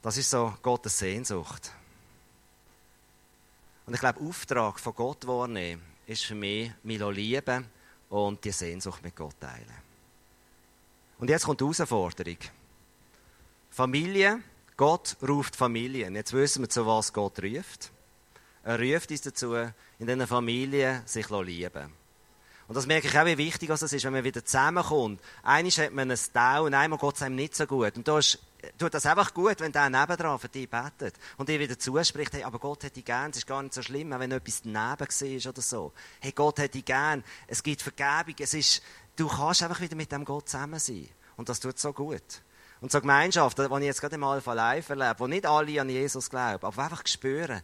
Das 0.00 0.16
ist 0.16 0.30
so 0.30 0.54
Gottes 0.62 0.98
Sehnsucht. 0.98 1.72
Und 3.86 3.94
ich 3.94 4.00
glaube, 4.00 4.20
Auftrag 4.20 4.78
von 4.78 4.94
Gott 4.94 5.26
wahrnehmen 5.26 5.82
ist 6.06 6.24
für 6.24 6.34
mich, 6.34 6.72
mich 6.84 7.00
lieben 7.00 7.66
und 8.10 8.44
die 8.44 8.52
Sehnsucht 8.52 9.02
mit 9.02 9.16
Gott 9.16 9.40
teilen. 9.40 9.82
Und 11.18 11.30
jetzt 11.30 11.44
kommt 11.44 11.60
die 11.60 11.64
Herausforderung. 11.64 12.38
Familie, 13.70 14.42
Gott 14.82 15.16
ruft 15.22 15.54
Familien. 15.54 16.16
Jetzt 16.16 16.32
wissen 16.32 16.64
wir, 16.64 16.68
zu 16.68 16.84
was 16.84 17.12
Gott 17.12 17.40
ruft. 17.40 17.92
Er 18.64 18.80
ruft 18.80 19.12
uns 19.12 19.20
dazu, 19.20 19.54
in 19.54 19.72
diesen 20.00 20.26
Familien 20.26 21.06
sich 21.06 21.28
zu 21.28 21.40
lieben. 21.40 21.92
Und 22.66 22.74
das 22.74 22.88
merke 22.88 23.06
ich 23.06 23.16
auch, 23.16 23.24
wie 23.24 23.38
wichtig 23.38 23.68
das 23.68 23.82
ist, 23.82 24.04
wenn 24.04 24.12
man 24.12 24.24
wieder 24.24 24.44
zusammenkommt. 24.44 25.20
Einmal 25.44 25.70
hat 25.70 25.92
man 25.92 26.10
ein 26.10 26.18
Down, 26.34 26.74
einmal 26.74 26.98
geht 26.98 27.14
es 27.14 27.22
einem 27.22 27.36
nicht 27.36 27.54
so 27.54 27.64
gut. 27.64 27.96
Und 27.96 28.08
da 28.08 28.18
ist, 28.18 28.40
tut 28.76 28.92
das 28.92 29.06
einfach 29.06 29.32
gut, 29.32 29.60
wenn 29.60 29.70
der 29.70 29.88
nebendran 29.88 30.40
für 30.40 30.48
dich 30.48 30.68
betet 30.68 31.14
und 31.36 31.48
dir 31.48 31.60
wieder 31.60 31.78
zuspricht, 31.78 32.32
hey, 32.32 32.42
aber 32.42 32.58
Gott 32.58 32.82
hätte 32.82 32.94
dich 32.94 33.04
gern, 33.04 33.30
es 33.30 33.36
ist 33.36 33.46
gar 33.46 33.62
nicht 33.62 33.74
so 33.74 33.82
schlimm, 33.82 34.10
wenn 34.10 34.32
etwas 34.32 34.62
daneben 34.62 34.76
war 34.76 35.50
oder 35.52 35.62
so. 35.62 35.92
Hey, 36.18 36.32
Gott 36.32 36.58
hätte 36.58 36.78
dich 36.78 36.84
gern, 36.86 37.22
es 37.46 37.62
gibt 37.62 37.82
Vergebung, 37.82 38.34
es 38.40 38.52
ist, 38.52 38.82
du 39.14 39.28
kannst 39.28 39.62
einfach 39.62 39.80
wieder 39.80 39.94
mit 39.94 40.10
dem 40.10 40.24
Gott 40.24 40.48
zusammen 40.48 40.80
sein. 40.80 41.08
Und 41.36 41.48
das 41.48 41.60
tut 41.60 41.78
so 41.78 41.92
gut. 41.92 42.42
Und 42.82 42.90
so 42.90 43.00
Gemeinschaft, 43.00 43.56
die 43.58 43.62
ich 43.62 43.84
jetzt 43.84 44.00
gerade 44.00 44.18
mal 44.18 44.40
von 44.40 44.56
live 44.56 44.88
erlebe, 44.88 45.14
wo 45.18 45.28
nicht 45.28 45.46
alle 45.46 45.80
an 45.80 45.88
Jesus 45.88 46.28
glauben, 46.28 46.66
aber 46.66 46.82
einfach 46.82 47.06
spüren, 47.06 47.62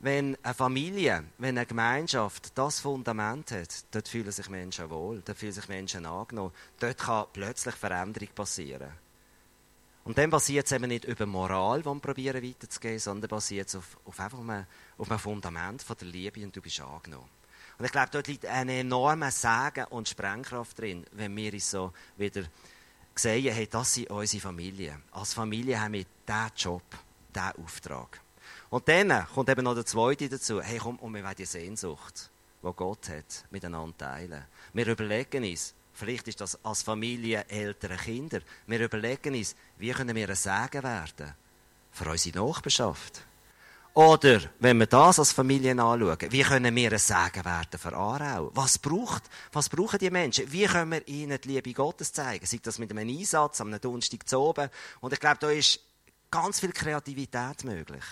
wenn 0.00 0.36
eine 0.42 0.54
Familie, 0.54 1.22
wenn 1.38 1.56
eine 1.56 1.66
Gemeinschaft 1.66 2.50
das 2.58 2.80
Fundament 2.80 3.52
hat, 3.52 3.68
dort 3.92 4.08
fühlen 4.08 4.32
sich 4.32 4.50
Menschen 4.50 4.90
wohl, 4.90 5.22
dort 5.24 5.38
fühlen 5.38 5.52
sich 5.52 5.68
Menschen 5.68 6.04
angenommen, 6.04 6.52
dort 6.80 6.98
kann 6.98 7.26
plötzlich 7.32 7.76
Veränderung 7.76 8.28
passieren. 8.34 8.90
Und 10.02 10.18
dann 10.18 10.30
basiert 10.30 10.66
es 10.66 10.72
eben 10.72 10.88
nicht 10.88 11.04
über 11.04 11.26
Moral, 11.26 11.82
die 11.82 11.86
wir 11.86 12.00
probieren 12.00 12.42
weiterzugeben, 12.42 12.98
sondern 12.98 13.28
basiert 13.28 13.68
es 13.68 13.76
auf, 13.76 13.96
auf 14.04 14.18
einfach 14.18 14.40
einem, 14.40 14.66
auf 14.98 15.10
einem 15.10 15.20
Fundament 15.20 15.80
von 15.80 15.96
der 15.96 16.08
Liebe 16.08 16.42
und 16.42 16.54
du 16.54 16.60
bist 16.60 16.80
angenommen. 16.80 17.30
Und 17.78 17.84
ich 17.84 17.92
glaube, 17.92 18.08
dort 18.10 18.26
liegt 18.26 18.46
eine 18.46 18.80
enorme 18.80 19.30
Segen 19.30 19.84
und 19.90 20.08
Sprengkraft 20.08 20.76
drin, 20.76 21.06
wenn 21.12 21.36
wir 21.36 21.52
uns 21.52 21.70
so 21.70 21.92
wieder 22.16 22.42
sehen, 23.14 23.52
hey, 23.52 23.66
das 23.66 23.94
sind 23.94 24.10
unsere 24.10 24.40
Familien. 24.40 25.02
Als 25.12 25.34
Familie 25.34 25.80
haben 25.80 25.94
wir 25.94 26.04
diesen 26.26 26.50
Job, 26.56 26.82
diesen 27.34 27.64
Auftrag. 27.64 28.20
Und 28.70 28.88
dann 28.88 29.26
kommt 29.34 29.48
eben 29.48 29.64
noch 29.64 29.74
der 29.74 29.86
zweite 29.86 30.28
dazu. 30.28 30.60
Hey, 30.60 30.78
komm, 30.78 30.96
und 30.96 31.14
wir 31.14 31.22
wollen 31.22 31.36
die 31.36 31.44
Sehnsucht, 31.44 32.30
die 32.62 32.72
Gott 32.74 33.08
hat, 33.08 33.44
miteinander 33.50 33.96
teilen. 33.96 34.44
Wir 34.72 34.86
überlegen 34.86 35.44
uns, 35.44 35.74
vielleicht 35.92 36.28
ist 36.28 36.40
das 36.40 36.62
als 36.64 36.82
Familie 36.82 37.44
ältere 37.48 37.96
Kinder, 37.96 38.40
wir 38.66 38.80
überlegen 38.80 39.34
uns, 39.34 39.54
wie 39.78 39.92
können 39.92 40.16
wir 40.16 40.28
ein 40.28 40.34
Segen 40.34 40.82
werden 40.82 41.34
für 41.92 42.10
unsere 42.10 42.44
Nachbarschaft. 42.44 43.24
Oder, 43.94 44.40
wenn 44.58 44.78
wir 44.78 44.86
das 44.88 45.20
als 45.20 45.32
Familie 45.32 45.70
anschauen, 45.70 46.18
wie 46.30 46.42
können 46.42 46.74
wir 46.74 46.90
ein 46.90 46.98
Segen 46.98 47.44
werden 47.44 47.78
für 47.78 47.94
Aarau? 47.94 48.50
Was 48.52 48.76
braucht, 48.76 49.22
was 49.52 49.68
brauchen 49.68 50.00
die 50.00 50.10
Menschen? 50.10 50.50
Wie 50.50 50.66
können 50.66 50.90
wir 50.90 51.06
ihnen 51.06 51.40
die 51.40 51.48
Liebe 51.48 51.72
Gottes 51.72 52.12
zeigen? 52.12 52.44
Sei 52.44 52.58
das 52.60 52.80
mit 52.80 52.90
einem 52.90 53.08
Einsatz 53.08 53.60
am 53.60 53.70
Donnerstag 53.80 54.28
zu 54.28 54.40
oben? 54.40 54.68
Und 55.00 55.12
ich 55.12 55.20
glaube, 55.20 55.38
da 55.38 55.50
ist 55.50 55.78
ganz 56.28 56.58
viel 56.58 56.72
Kreativität 56.72 57.62
möglich. 57.62 58.02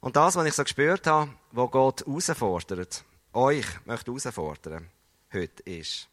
Und 0.00 0.16
das, 0.16 0.34
was 0.36 0.46
ich 0.46 0.54
so 0.54 0.62
gespürt 0.62 1.06
habe, 1.06 1.30
wo 1.52 1.68
Gott 1.68 2.00
herausfordert, 2.06 3.04
euch 3.34 3.66
möchte 3.84 4.10
herausfordern, 4.10 4.88
heute 5.34 5.62
ist, 5.64 6.08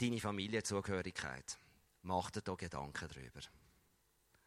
deine 0.00 0.20
Familienzugehörigkeit. 0.20 1.58
Mach 2.02 2.30
dir 2.30 2.40
da 2.40 2.54
Gedanken 2.54 3.08
darüber. 3.12 3.40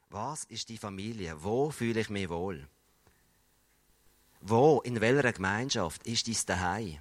Was 0.10 0.46
ist 0.46 0.70
die 0.70 0.78
Familie? 0.78 1.36
Wo 1.44 1.70
fühle 1.70 2.00
ich 2.00 2.10
mich 2.10 2.30
wohl? 2.30 2.68
Wo, 4.42 4.82
in 4.82 5.02
welcher 5.02 5.34
Gemeinschaft 5.34 6.06
ist 6.08 6.28
dein 6.28 6.38
Daheim? 6.46 6.98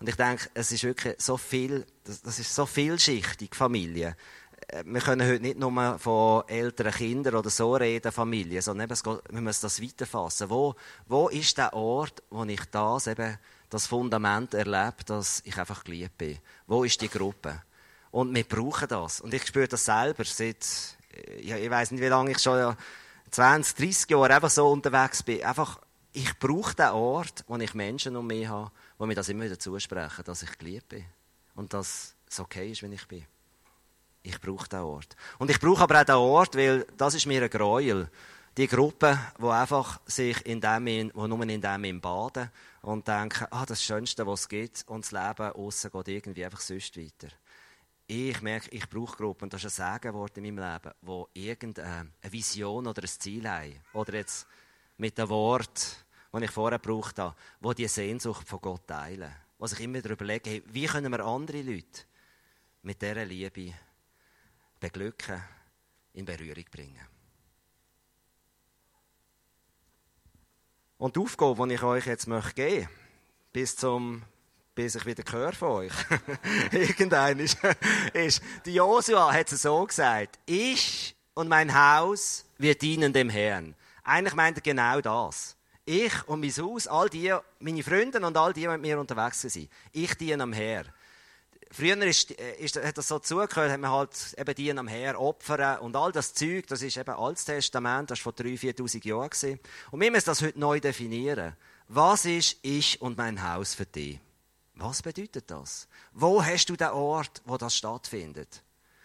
Und 0.00 0.08
ich 0.08 0.16
denke, 0.16 0.48
es 0.54 0.72
ist 0.72 0.84
wirklich 0.84 1.16
so 1.18 1.36
viel, 1.36 1.86
das, 2.04 2.38
ist 2.38 2.54
so 2.54 2.66
vielschichtig, 2.66 3.54
Familie. 3.54 4.16
Äh, 4.68 4.84
wir 4.86 5.00
können 5.00 5.28
heute 5.28 5.42
nicht 5.42 5.58
nur 5.58 5.98
von 5.98 6.48
älteren 6.48 6.92
Kindern 6.92 7.34
oder 7.34 7.50
so 7.50 7.74
reden, 7.74 8.12
Familie, 8.12 8.62
sondern 8.62 8.90
eben, 8.90 9.20
wir 9.30 9.40
müssen 9.40 9.62
das 9.62 9.82
weiterfassen. 9.82 10.50
Wo, 10.50 10.74
wo 11.06 11.28
ist 11.28 11.58
der 11.58 11.74
Ort, 11.74 12.22
wo 12.30 12.44
ich 12.44 12.64
das 12.70 13.06
eben, 13.06 13.38
das 13.70 13.86
Fundament 13.86 14.54
erlebe, 14.54 15.04
dass 15.04 15.42
ich 15.44 15.58
einfach 15.58 15.84
geliebt 15.84 16.18
bin? 16.18 16.38
Wo 16.66 16.84
ist 16.84 17.00
die 17.00 17.08
Gruppe? 17.08 17.62
Und 18.10 18.34
wir 18.34 18.44
brauchen 18.44 18.88
das. 18.88 19.20
Und 19.20 19.34
ich 19.34 19.46
spüre 19.46 19.68
das 19.68 19.84
selber 19.84 20.24
seit, 20.24 20.96
ja, 21.40 21.56
ich 21.56 21.70
weiß 21.70 21.90
nicht, 21.92 22.00
wie 22.00 22.06
lange 22.06 22.32
ich 22.32 22.38
schon, 22.38 22.58
ja, 22.58 22.76
20, 23.30 23.76
30 23.76 24.10
Jahre 24.10 24.34
einfach 24.34 24.50
so 24.50 24.68
unterwegs 24.70 25.22
bin. 25.22 25.42
Einfach, 25.44 25.80
ich 26.12 26.38
brauche 26.38 26.74
den 26.74 26.90
Ort, 26.90 27.44
wo 27.46 27.56
ich 27.56 27.74
Menschen 27.74 28.16
um 28.16 28.26
mich 28.26 28.48
habe, 28.48 28.70
wo 28.96 29.06
mir 29.06 29.14
das 29.14 29.28
immer 29.28 29.44
wieder 29.44 29.58
zusprechen, 29.58 30.24
dass 30.24 30.42
ich 30.42 30.58
geliebt 30.58 30.88
bin. 30.88 31.04
Und 31.54 31.74
dass 31.74 32.14
es 32.28 32.40
okay 32.40 32.70
ist, 32.70 32.82
wenn 32.82 32.92
ich 32.92 33.06
bin. 33.06 33.24
Ich 34.22 34.40
brauche 34.40 34.68
diesen 34.68 34.84
Ort. 34.84 35.16
Und 35.38 35.50
ich 35.50 35.60
brauche 35.60 35.82
aber 35.82 36.00
auch 36.00 36.04
diesen 36.04 36.16
Ort, 36.16 36.56
weil 36.56 36.86
das 36.96 37.14
ist 37.14 37.26
mir 37.26 37.42
ein 37.42 37.50
Gräuel. 37.50 38.10
Die 38.56 38.66
Gruppe, 38.66 39.18
die 39.40 39.46
einfach 39.46 40.00
sich 40.06 40.44
in 40.44 40.60
dem, 40.60 41.10
wo 41.14 41.26
nur 41.26 41.42
in 41.42 41.60
dem 41.60 42.00
baden 42.00 42.50
und 42.82 43.06
denken, 43.06 43.46
ah, 43.50 43.64
das 43.64 43.82
Schönste, 43.82 44.26
was 44.26 44.40
es 44.40 44.48
gibt, 44.48 44.84
und 44.88 45.04
das 45.04 45.12
Leben 45.12 45.52
außen 45.52 45.90
geht 45.92 46.08
irgendwie 46.08 46.44
einfach 46.44 46.60
sonst 46.60 46.96
weiter. 46.96 47.28
Ich 48.10 48.40
merke, 48.40 48.70
ich 48.70 48.88
brauche 48.88 49.18
Gruppen, 49.18 49.44
und 49.44 49.52
das 49.52 49.64
ist 49.64 49.78
ein 49.78 49.84
Sagenwort 49.84 50.34
in 50.38 50.44
meinem 50.44 50.72
Leben, 50.72 50.94
wo 51.02 51.28
irgendeine 51.34 52.10
Vision 52.22 52.86
oder 52.86 53.02
ein 53.02 53.06
Ziel 53.08 53.46
haben. 53.46 53.78
Oder 53.92 54.14
jetzt 54.14 54.46
mit 54.96 55.18
dem 55.18 55.28
Wort, 55.28 56.06
das 56.32 56.42
ich 56.42 56.50
vorher 56.50 56.78
gebraucht 56.78 57.18
habe, 57.18 57.36
wo 57.60 57.74
die 57.74 57.86
Sehnsucht 57.86 58.48
von 58.48 58.62
Gott 58.62 58.86
teilen. 58.86 59.30
Wo 59.58 59.66
sich 59.66 59.80
immer 59.80 60.00
darüber 60.00 60.24
überlegen, 60.24 60.62
wie 60.68 60.86
können 60.86 61.12
wir 61.12 61.22
andere 61.22 61.60
Leute 61.60 62.04
mit 62.80 63.02
dieser 63.02 63.26
Liebe 63.26 63.74
beglücken, 64.80 65.42
in 66.14 66.24
Berührung 66.24 66.64
bringen. 66.70 67.06
Und 70.96 71.14
die 71.14 71.20
Aufgabe, 71.20 71.68
die 71.68 71.74
ich 71.74 71.82
euch 71.82 72.06
jetzt 72.06 72.26
möchte 72.26 72.54
geben 72.54 72.88
bis 73.52 73.76
zum 73.76 74.22
bis 74.78 74.94
ich 74.94 75.06
wieder 75.06 75.24
höre 75.32 75.52
von 75.52 75.68
euch. 75.70 75.92
Irgendein 76.70 77.40
ist, 77.40 77.58
ist, 78.12 78.40
die 78.64 78.74
Josua 78.74 79.32
hat 79.32 79.50
es 79.50 79.62
so 79.62 79.84
gesagt, 79.84 80.38
ich 80.46 81.16
und 81.34 81.48
mein 81.48 81.74
Haus, 81.74 82.44
wir 82.58 82.78
dienen 82.78 83.12
dem 83.12 83.28
Herrn. 83.28 83.74
Eigentlich 84.04 84.36
meint 84.36 84.58
er 84.58 84.60
genau 84.60 85.00
das. 85.00 85.56
Ich 85.84 86.28
und 86.28 86.38
mein 86.38 86.52
Haus, 86.52 86.86
all 86.86 87.08
die, 87.08 87.34
meine 87.58 87.82
Freunde 87.82 88.24
und 88.24 88.36
all 88.36 88.52
die, 88.52 88.60
die 88.60 88.68
mit 88.68 88.80
mir 88.80 89.00
unterwegs 89.00 89.40
sind, 89.40 89.68
ich 89.90 90.14
diene 90.14 90.44
am 90.44 90.52
Herrn. 90.52 90.86
Früher 91.72 92.00
ist, 92.04 92.30
ist, 92.30 92.76
hat 92.76 92.96
das 92.96 93.08
so 93.08 93.18
zugehört, 93.18 93.72
hat 93.72 93.80
man 93.80 93.90
halt 93.90 94.36
eben 94.38 94.54
die 94.54 94.70
am 94.70 94.86
Herr 94.86 95.20
opfern 95.20 95.80
und 95.80 95.96
all 95.96 96.12
das 96.12 96.34
Zeug, 96.34 96.68
das 96.68 96.82
ist 96.82 96.96
eben 96.96 97.10
Altes 97.10 97.46
Testament, 97.46 98.12
das 98.12 98.24
war 98.24 98.32
vor 98.32 98.44
3.000, 98.44 98.76
4.000 98.76 99.08
Jahren. 99.08 99.28
Gewesen. 99.28 99.58
Und 99.90 100.00
wir 100.00 100.10
müssen 100.12 100.26
das 100.26 100.40
heute 100.40 100.60
neu 100.60 100.78
definieren. 100.78 101.56
Was 101.88 102.26
ist 102.26 102.58
ich 102.62 103.02
und 103.02 103.18
mein 103.18 103.42
Haus 103.42 103.74
für 103.74 103.86
dich? 103.86 104.20
Was 104.80 105.02
bedeutet 105.02 105.50
das? 105.50 105.88
Wo 106.12 106.42
hast 106.42 106.66
du 106.70 106.76
den 106.76 106.90
Ort, 106.90 107.42
wo 107.44 107.56
das 107.56 107.74
stattfindet? 107.74 108.62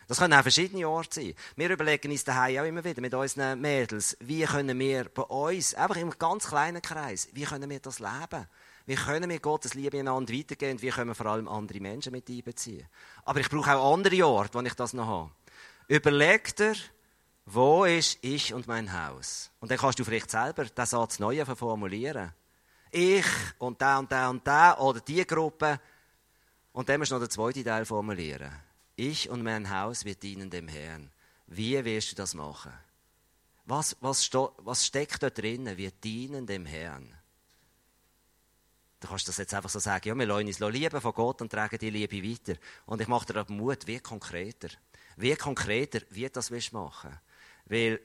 Das 0.07 0.19
können 0.19 0.35
auch 0.35 0.43
verschiedene 0.43 0.87
Orte 0.87 1.21
sein. 1.21 1.33
Wir 1.55 1.71
überlegen 1.71 2.11
uns 2.11 2.23
daheim 2.23 2.59
auch 2.59 2.67
immer 2.67 2.83
wieder 2.83 3.01
mit 3.01 3.13
unseren 3.15 3.59
Mädels, 3.59 4.15
wie 4.19 4.43
können 4.43 4.77
wir 4.77 5.05
bei 5.05 5.23
uns, 5.23 5.73
einfach 5.73 5.95
im 5.95 6.11
ganz 6.11 6.47
kleinen 6.47 6.81
Kreis, 6.81 7.27
wie 7.33 7.45
können 7.45 7.71
wir 7.71 7.79
das 7.79 7.97
leben? 7.97 8.47
Wie 8.85 8.95
können 8.95 9.29
wir 9.29 9.39
Gottes 9.39 9.73
Liebe 9.73 9.97
einander 9.97 10.31
weitergehen 10.31 10.73
und 10.73 10.81
wie 10.83 10.89
können 10.89 11.09
wir 11.09 11.15
vor 11.15 11.25
allem 11.25 11.47
andere 11.47 11.79
Menschen 11.79 12.11
mit 12.11 12.29
einbeziehen? 12.29 12.85
Aber 13.25 13.39
ich 13.39 13.49
brauche 13.49 13.75
auch 13.75 13.93
andere 13.93 14.27
Orte, 14.27 14.53
wo 14.53 14.61
ich 14.61 14.75
das 14.75 14.93
noch 14.93 15.07
habe. 15.07 15.31
Überleg 15.87 16.55
dir, 16.55 16.75
wo 17.45 17.85
ist 17.85 18.19
ich 18.21 18.53
und 18.53 18.67
mein 18.67 18.93
Haus? 18.93 19.49
Und 19.59 19.71
dann 19.71 19.79
kannst 19.79 19.97
du 19.97 20.03
vielleicht 20.03 20.29
selber 20.29 20.65
den 20.65 20.85
Satz 20.85 21.17
neu 21.17 21.43
formulieren. 21.45 22.31
Ich 22.95 23.25
und 23.57 23.81
der 23.81 23.97
und 23.97 24.11
der 24.11 24.29
und 24.29 24.45
der 24.45 24.79
oder 24.79 24.99
die 24.99 25.25
Gruppe. 25.25 25.79
Und 26.73 26.87
dann 26.87 26.99
musst 26.99 27.09
du 27.09 27.15
noch 27.15 27.23
den 27.23 27.29
zweiten 27.31 27.63
Teil 27.63 27.85
formulieren. 27.85 28.51
Ich 28.95 29.27
und 29.31 29.41
mein 29.41 29.67
Haus, 29.67 30.05
wir 30.05 30.13
dienen 30.13 30.51
dem 30.51 30.67
Herrn. 30.67 31.09
Wie 31.47 31.83
wirst 31.83 32.11
du 32.11 32.15
das 32.15 32.35
machen? 32.35 32.71
Was, 33.65 33.97
was, 33.99 34.29
was 34.57 34.85
steckt 34.85 35.23
da 35.23 35.31
drinnen? 35.31 35.75
Wir 35.75 35.89
dienen 35.89 36.45
dem 36.45 36.67
Herrn. 36.67 37.11
Du 38.99 39.07
kannst 39.07 39.27
das 39.27 39.37
jetzt 39.37 39.55
einfach 39.55 39.71
so 39.71 39.79
sagen, 39.79 40.07
ja, 40.07 40.15
wir 40.15 40.27
lassen 40.27 40.45
uns 40.45 40.59
lieben 40.59 41.01
von 41.01 41.13
Gott 41.13 41.41
und 41.41 41.51
tragen 41.51 41.79
die 41.79 41.89
Liebe 41.89 42.23
weiter. 42.23 42.59
Und 42.85 43.01
ich 43.01 43.07
mache 43.07 43.25
dir 43.25 43.39
aber 43.39 43.51
Mut, 43.51 43.87
wie 43.87 43.99
konkreter. 43.99 44.69
Wie 45.17 45.35
konkreter, 45.35 46.01
wie 46.11 46.29
das 46.29 46.51
willst 46.51 46.73
machen. 46.73 47.19
Weil 47.65 47.99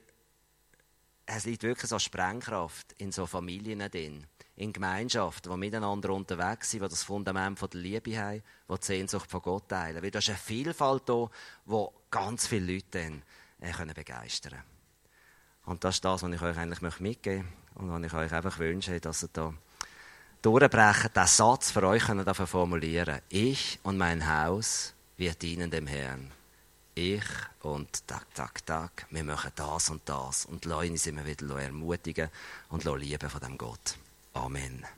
es 1.26 1.44
liegt 1.44 1.62
wirklich 1.62 1.90
so 1.90 1.98
Sprengkraft 1.98 2.94
in 2.94 3.12
so 3.12 3.26
Familien 3.26 3.80
drin, 3.90 4.26
in 4.58 4.72
Gemeinschaft, 4.72 5.46
die 5.46 5.56
miteinander 5.56 6.10
unterwegs 6.10 6.70
sind, 6.70 6.82
die 6.82 6.88
das 6.88 7.04
Fundament 7.04 7.58
von 7.58 7.70
der 7.70 7.80
Liebe 7.80 8.18
haben, 8.18 8.42
die 8.68 8.74
die 8.74 8.84
Sehnsucht 8.84 9.30
von 9.30 9.40
Gott 9.40 9.68
teilen. 9.68 10.02
Weil 10.02 10.10
da 10.10 10.18
ist 10.18 10.28
eine 10.28 10.38
Vielfalt 10.38 11.08
da, 11.08 11.30
wo 11.64 11.92
ganz 12.10 12.48
viele 12.48 12.74
Leute 12.74 13.22
dann 13.60 13.88
äh, 13.88 13.94
begeistern 13.94 14.52
können. 14.52 14.64
Und 15.64 15.84
das 15.84 15.96
ist 15.96 16.04
das, 16.04 16.22
was 16.22 16.32
ich 16.32 16.42
euch 16.42 16.56
eigentlich 16.56 16.80
mitgeben 16.98 17.44
möchte 17.44 17.80
und 17.80 17.90
was 17.90 18.02
ich 18.02 18.12
euch 18.14 18.32
einfach 18.32 18.58
wünsche, 18.58 18.98
dass 19.00 19.22
ihr 19.22 19.28
da 19.32 19.54
durchbrechen, 20.42 21.10
diesen 21.14 21.26
Satz 21.26 21.70
für 21.70 21.84
euch 21.84 22.06
können 22.06 22.34
formulieren 22.34 23.20
Ich 23.28 23.78
und 23.84 23.96
mein 23.96 24.28
Haus, 24.28 24.94
wir 25.16 25.34
dienen 25.34 25.70
dem 25.70 25.86
Herrn. 25.86 26.32
Ich 26.94 27.22
und 27.62 28.08
tak, 28.08 28.34
tak, 28.34 28.66
tak, 28.66 29.06
wir 29.10 29.22
machen 29.22 29.52
das 29.54 29.90
und 29.90 30.02
das. 30.08 30.46
Und 30.46 30.64
lassen 30.64 30.90
uns 30.90 31.06
immer 31.06 31.24
wieder 31.24 31.60
ermutigen 31.60 32.28
und 32.70 32.84
lieben 32.84 33.30
von 33.30 33.40
dem 33.40 33.56
Gott. 33.56 33.98
Amen. 34.38 34.97